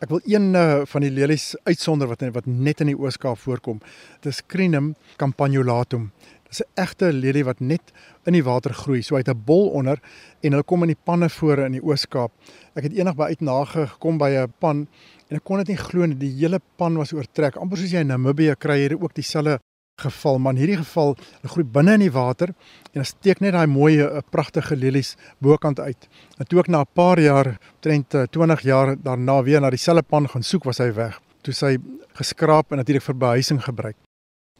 Ek 0.00 0.08
wil 0.08 0.20
een 0.24 0.54
uh, 0.54 0.82
van 0.84 1.00
die 1.00 1.10
lelies 1.10 1.56
uitsonder 1.64 2.08
wat 2.08 2.20
wat 2.20 2.46
net 2.46 2.80
in 2.80 2.86
die 2.86 2.98
Oos-Kaap 2.98 3.38
voorkom. 3.38 3.80
Dit 4.20 4.32
is 4.32 4.42
Crinum 4.46 4.94
campanulatum. 5.16 6.10
Dit 6.42 6.52
is 6.52 6.60
'n 6.60 6.80
egte 6.80 7.12
lelie 7.12 7.44
wat 7.44 7.60
net 7.60 7.92
in 8.26 8.32
die 8.32 8.44
water 8.44 8.74
groei. 8.74 9.02
So 9.02 9.14
hy 9.14 9.20
het 9.20 9.28
'n 9.28 9.44
bol 9.44 9.68
onder 9.68 10.00
en 10.42 10.52
hulle 10.52 10.64
kom 10.64 10.82
in 10.82 10.88
die 10.88 11.02
panne 11.04 11.28
voor 11.28 11.58
in 11.58 11.72
die 11.72 11.82
Oos-Kaap. 11.82 12.32
Ek 12.74 12.82
het 12.82 12.92
eendag 12.92 13.16
by 13.16 13.24
uitnage 13.24 13.86
gekom 13.86 14.18
by 14.18 14.30
'n 14.30 14.52
pan 14.58 14.88
en 15.28 15.36
ek 15.36 15.44
kon 15.44 15.58
dit 15.58 15.68
nie 15.68 15.76
glo 15.76 16.06
nie. 16.06 16.18
Die 16.18 16.34
hele 16.40 16.60
pan 16.76 16.96
was 16.96 17.12
oortrek. 17.12 17.56
Amper 17.56 17.78
soos 17.78 17.90
jy 17.90 18.00
in 18.00 18.08
Namibië 18.08 18.56
kry 18.58 18.88
jy 18.88 18.96
ook 19.00 19.14
dieselfde 19.14 19.60
geval, 20.02 20.38
maar 20.38 20.54
in 20.56 20.62
hierdie 20.62 20.80
geval, 20.80 21.16
hulle 21.40 21.52
groei 21.54 21.64
binne 21.64 21.96
in 21.98 22.04
die 22.06 22.12
water 22.12 22.52
en 22.92 23.00
dan 23.00 23.08
steek 23.08 23.40
net 23.40 23.56
daai 23.56 23.66
mooi 23.66 23.94
eh, 24.00 24.20
pragtige 24.30 24.76
lelies 24.76 25.16
bokant 25.38 25.80
uit. 25.80 26.08
En 26.38 26.46
toe 26.46 26.60
ek 26.60 26.68
na 26.68 26.82
'n 26.82 26.92
paar 26.94 27.20
jaar, 27.20 27.58
trend 27.80 28.14
20 28.30 28.62
jaar 28.62 28.96
daarna 28.96 29.42
weer 29.42 29.60
na 29.60 29.70
dieselfde 29.70 30.02
pan 30.02 30.28
gaan 30.28 30.42
soek, 30.42 30.64
was 30.64 30.78
hy 30.78 30.92
weg. 30.92 31.20
Toe 31.42 31.54
sy 31.54 31.76
geskraap 32.14 32.72
en 32.72 32.78
natuurlik 32.78 33.02
vir 33.02 33.14
behuising 33.14 33.62
gebruik. 33.64 33.96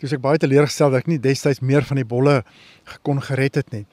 Toe 0.03 0.09
ek 0.17 0.23
baie 0.25 0.41
teleurgestel 0.41 0.91
dat 0.91 1.05
ek 1.05 1.09
nie 1.13 1.21
destyds 1.23 1.61
meer 1.63 1.85
van 1.87 2.01
die 2.01 2.07
bolle 2.09 2.41
gekon 2.91 3.21
gered 3.23 3.55
het 3.55 3.69
nie. 3.71 3.85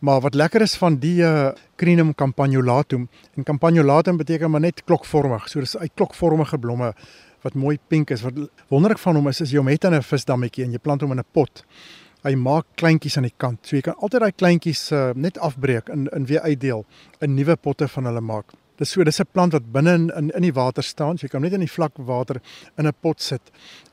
Maar 0.00 0.22
wat 0.24 0.34
lekker 0.38 0.62
is 0.64 0.76
van 0.80 0.96
die 1.02 1.18
uh, 1.20 1.50
Crinum 1.76 2.14
campanulatum 2.14 3.08
en 3.36 3.44
campanulatum 3.44 4.16
beteken 4.16 4.50
maar 4.50 4.64
net 4.64 4.80
klokvormig. 4.88 5.44
So 5.50 5.60
dis 5.60 5.76
uit 5.76 5.92
klokvormige 5.92 6.56
blomme 6.58 6.94
wat 7.42 7.54
mooi 7.54 7.78
pink 7.88 8.10
is. 8.10 8.22
Wat 8.22 8.34
wonderlik 8.68 8.98
van 8.98 9.16
hom 9.16 9.28
is 9.28 9.40
is 9.40 9.52
jy 9.52 9.58
hom 9.58 9.68
het 9.68 9.84
in 9.84 9.94
'n 9.94 10.02
visdammetjie 10.02 10.64
en 10.64 10.72
jy 10.72 10.78
plant 10.78 11.00
hom 11.00 11.12
in 11.12 11.18
'n 11.18 11.32
pot. 11.32 11.64
Hy 12.24 12.34
maak 12.34 12.66
kleintjies 12.76 13.16
aan 13.16 13.28
die 13.28 13.36
kant. 13.36 13.66
So 13.66 13.76
jy 13.76 13.82
kan 13.82 13.94
altyd 13.94 14.20
daai 14.20 14.32
kleintjies 14.32 14.92
uh, 14.92 15.12
net 15.14 15.38
afbreek 15.38 15.88
en 15.88 16.08
in 16.12 16.26
weer 16.26 16.40
uitdeel 16.40 16.84
in 17.20 17.34
nuwe 17.34 17.56
potte 17.56 17.88
van 17.88 18.04
hulle 18.04 18.20
maak. 18.20 18.52
Dis 18.78 18.90
so 18.90 19.02
dis 19.04 19.20
'n 19.20 19.26
plant 19.32 19.52
wat 19.52 19.72
binne 19.72 19.94
in, 19.94 20.10
in 20.16 20.30
in 20.30 20.42
die 20.42 20.52
water 20.52 20.82
staan. 20.82 21.18
So 21.18 21.26
jy 21.26 21.30
kan 21.30 21.42
net 21.42 21.52
in 21.52 21.60
die 21.60 21.70
vlak 21.70 21.92
water 21.96 22.40
in 22.76 22.86
'n 22.86 22.92
pot 23.00 23.20
sit. 23.20 23.42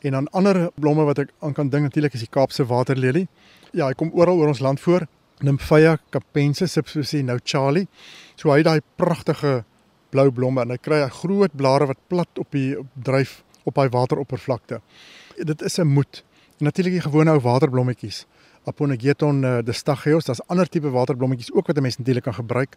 En 0.01 0.11
dan 0.11 0.27
ander 0.27 0.71
blomme 0.75 1.05
wat 1.05 1.19
ek 1.19 1.29
aan 1.41 1.53
kan 1.53 1.69
dink 1.69 1.83
natuurlik 1.83 2.13
is 2.13 2.19
die 2.19 2.29
Kaapse 2.29 2.65
waterlelie. 2.65 3.27
Ja, 3.73 3.87
hy 3.87 3.93
kom 3.93 4.11
oral 4.13 4.37
oor 4.37 4.47
ons 4.47 4.59
land 4.59 4.79
voor. 4.79 5.07
Nymphaea 5.41 5.97
capensis, 6.11 6.77
jy 7.11 7.21
nou 7.21 7.39
Charlie. 7.43 7.87
So 8.35 8.49
hy 8.49 8.57
het 8.57 8.65
daai 8.65 8.81
pragtige 8.95 9.65
blou 10.09 10.31
blomme 10.31 10.61
en 10.61 10.69
hy 10.69 10.77
kry 10.77 11.01
groot 11.09 11.51
blare 11.55 11.85
wat 11.85 11.99
plat 12.07 12.39
op 12.39 12.51
die 12.51 12.75
dryf 12.93 13.43
op 13.65 13.77
hy 13.81 13.89
wateroppervlakte. 13.89 14.81
Dit 15.37 15.61
is 15.61 15.79
'n 15.79 15.87
moed. 15.87 16.23
Natuurlik 16.59 16.93
die 16.93 17.01
gewone 17.01 17.31
ou 17.31 17.39
waterblommetjies. 17.39 18.25
Aponegeton 18.65 19.43
uh, 19.43 19.57
destagios, 19.61 20.25
daar's 20.25 20.41
ander 20.47 20.67
tipe 20.67 20.89
waterblommetjies 20.89 21.51
ook 21.53 21.67
wat 21.67 21.77
'n 21.77 21.81
mens 21.81 21.97
natuurlik 21.97 22.23
kan 22.23 22.33
gebruik. 22.33 22.75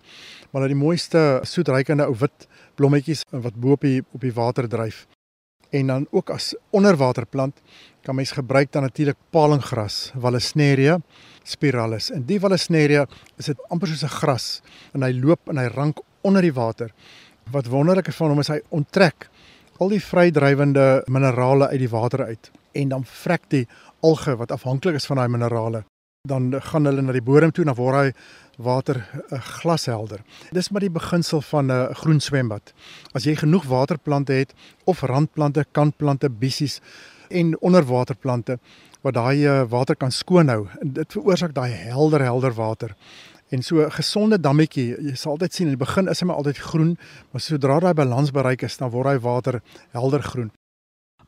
Maar 0.51 0.61
dat 0.63 0.71
die 0.71 0.81
mooiste 0.81 1.41
soetrykende 1.43 2.05
ou 2.05 2.15
wit 2.19 2.49
blommetjies 2.75 3.23
wat 3.31 3.55
bo 3.55 3.71
op 3.71 3.81
die 3.81 4.05
op 4.13 4.21
die 4.21 4.33
water 4.33 4.69
dryf. 4.69 5.07
En 5.71 5.87
dan 5.87 6.07
ook 6.11 6.31
as 6.31 6.57
onderwaterplant 6.71 7.61
kan 8.03 8.15
mens 8.15 8.31
gebruik 8.31 8.73
dan 8.73 8.83
natuurlik 8.83 9.17
palinggras, 9.31 10.13
Vallisneria 10.19 11.01
spiralis. 11.43 12.11
En 12.11 12.25
die 12.25 12.41
Vallisneria 12.41 13.07
is 13.37 13.45
dit 13.45 13.69
amper 13.69 13.89
soos 13.89 14.03
'n 14.03 14.17
gras 14.21 14.63
en 14.93 15.03
hy 15.03 15.13
loop 15.13 15.49
en 15.49 15.57
hy 15.57 15.67
rank 15.67 16.01
onder 16.21 16.43
die 16.43 16.55
water 16.55 16.93
wat 17.51 17.67
wonderlik 17.67 18.09
is 18.09 18.17
van 18.17 18.35
hom 18.35 18.41
is 18.41 18.53
hy 18.53 18.61
onttrek 18.69 19.29
al 19.79 19.93
die 19.95 20.03
vrydrywende 20.03 21.05
minerale 21.07 21.69
uit 21.69 21.81
die 21.81 21.93
water 21.93 22.25
uit 22.25 22.51
en 22.73 22.89
dan 22.89 23.05
vrek 23.05 23.47
die 23.49 23.67
alge 24.01 24.37
wat 24.37 24.53
afhanklik 24.53 24.99
is 24.99 25.07
van 25.07 25.17
daai 25.17 25.29
minerale 25.29 25.85
dan 26.29 26.53
gaan 26.61 26.85
hulle 26.85 27.03
na 27.03 27.15
die 27.15 27.25
bodem 27.25 27.53
toe 27.55 27.65
dan 27.65 27.79
word 27.79 27.97
hy 27.97 28.11
water 28.59 28.99
uh, 28.99 29.39
glashelder. 29.61 30.25
Dis 30.51 30.71
maar 30.75 30.83
die 30.83 30.91
beginsel 30.91 31.41
van 31.41 31.67
'n 31.67 31.71
uh, 31.71 31.95
groen 31.95 32.21
swembad. 32.21 32.73
As 33.15 33.25
jy 33.25 33.37
genoeg 33.37 33.65
waterplante 33.65 34.33
het 34.33 34.55
of 34.85 35.03
randplante, 35.03 35.65
kantplante, 35.73 36.31
bissies 36.31 36.81
en 37.31 37.55
onderwaterplante 37.61 38.59
wat 39.01 39.15
daai 39.15 39.47
uh, 39.47 39.63
water 39.71 39.97
kan 39.97 40.11
skoon 40.11 40.49
hou, 40.49 40.67
dit 40.83 41.13
veroorsaak 41.13 41.55
daai 41.55 41.71
helder 41.71 42.21
helder 42.21 42.53
water. 42.53 42.97
En 43.51 43.63
so 43.63 43.81
'n 43.81 43.91
gesonde 43.91 44.41
dammetjie, 44.41 44.97
jy 45.01 45.15
sal 45.15 45.33
altyd 45.33 45.55
sien 45.55 45.67
in 45.67 45.77
die 45.77 45.85
begin 45.85 46.09
is 46.09 46.21
hy 46.21 46.27
maar 46.27 46.37
altyd 46.37 46.59
groen, 46.59 46.99
maar 47.33 47.41
sodra 47.41 47.81
daai 47.81 47.95
balans 47.95 48.31
bereik 48.31 48.63
is, 48.63 48.77
dan 48.77 48.91
word 48.91 49.07
hy 49.07 49.19
water 49.19 49.63
helder 49.93 50.23
groen. 50.23 50.51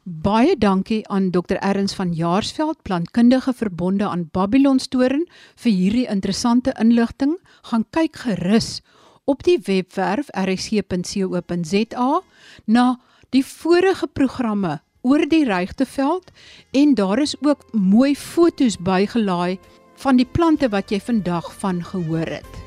Baie 0.05 0.57
dankie 0.59 1.09
aan 1.09 1.31
Dr. 1.31 1.57
Erns 1.61 1.95
van 1.95 2.13
Jaarsveld, 2.13 2.83
plantkundige 2.83 3.53
verbonde 3.53 4.09
aan 4.09 4.29
Babylonstoren 4.33 5.27
vir 5.57 5.73
hierdie 5.73 6.07
interessante 6.09 6.73
inligting. 6.81 7.39
Gaan 7.63 7.85
kyk 7.91 8.17
gerus 8.17 8.81
op 9.25 9.43
die 9.43 9.59
webwerf 9.65 10.29
rsc.co.za 10.33 12.23
na 12.65 13.01
die 13.31 13.45
vorige 13.45 14.07
programme 14.07 14.81
oor 15.01 15.25
die 15.29 15.45
Rygteveld 15.45 16.33
en 16.71 16.95
daar 16.95 17.21
is 17.23 17.37
ook 17.41 17.65
mooi 17.73 18.17
foto's 18.17 18.77
bygelaai 18.77 19.59
van 20.01 20.17
die 20.17 20.29
plante 20.29 20.71
wat 20.73 20.93
jy 20.93 21.01
vandag 21.01 21.53
van 21.61 21.85
gehoor 21.85 22.29
het. 22.41 22.61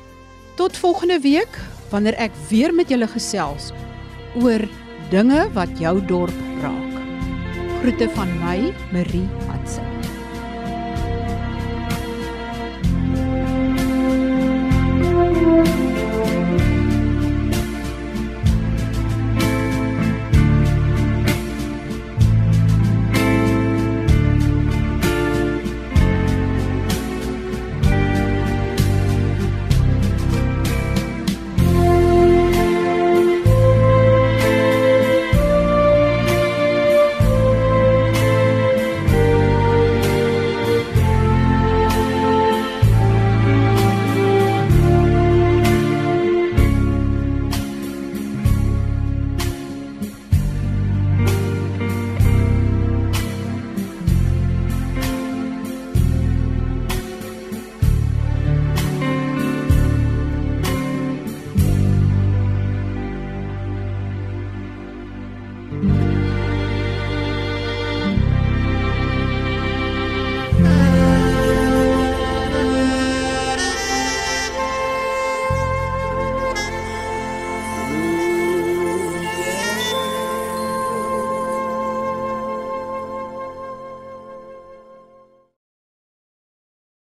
Tot 0.54 0.76
volgende 0.78 1.18
week 1.20 1.58
wanneer 1.90 2.14
ek 2.14 2.34
weer 2.50 2.74
met 2.74 2.90
julle 2.90 3.08
gesels 3.10 3.72
oor 4.42 4.62
dinge 5.10 5.46
wat 5.54 5.78
jou 5.78 5.98
dorp 6.06 6.44
raak. 6.62 7.00
Groete 7.80 8.08
van 8.14 8.38
my, 8.40 8.72
Marie. 8.92 9.26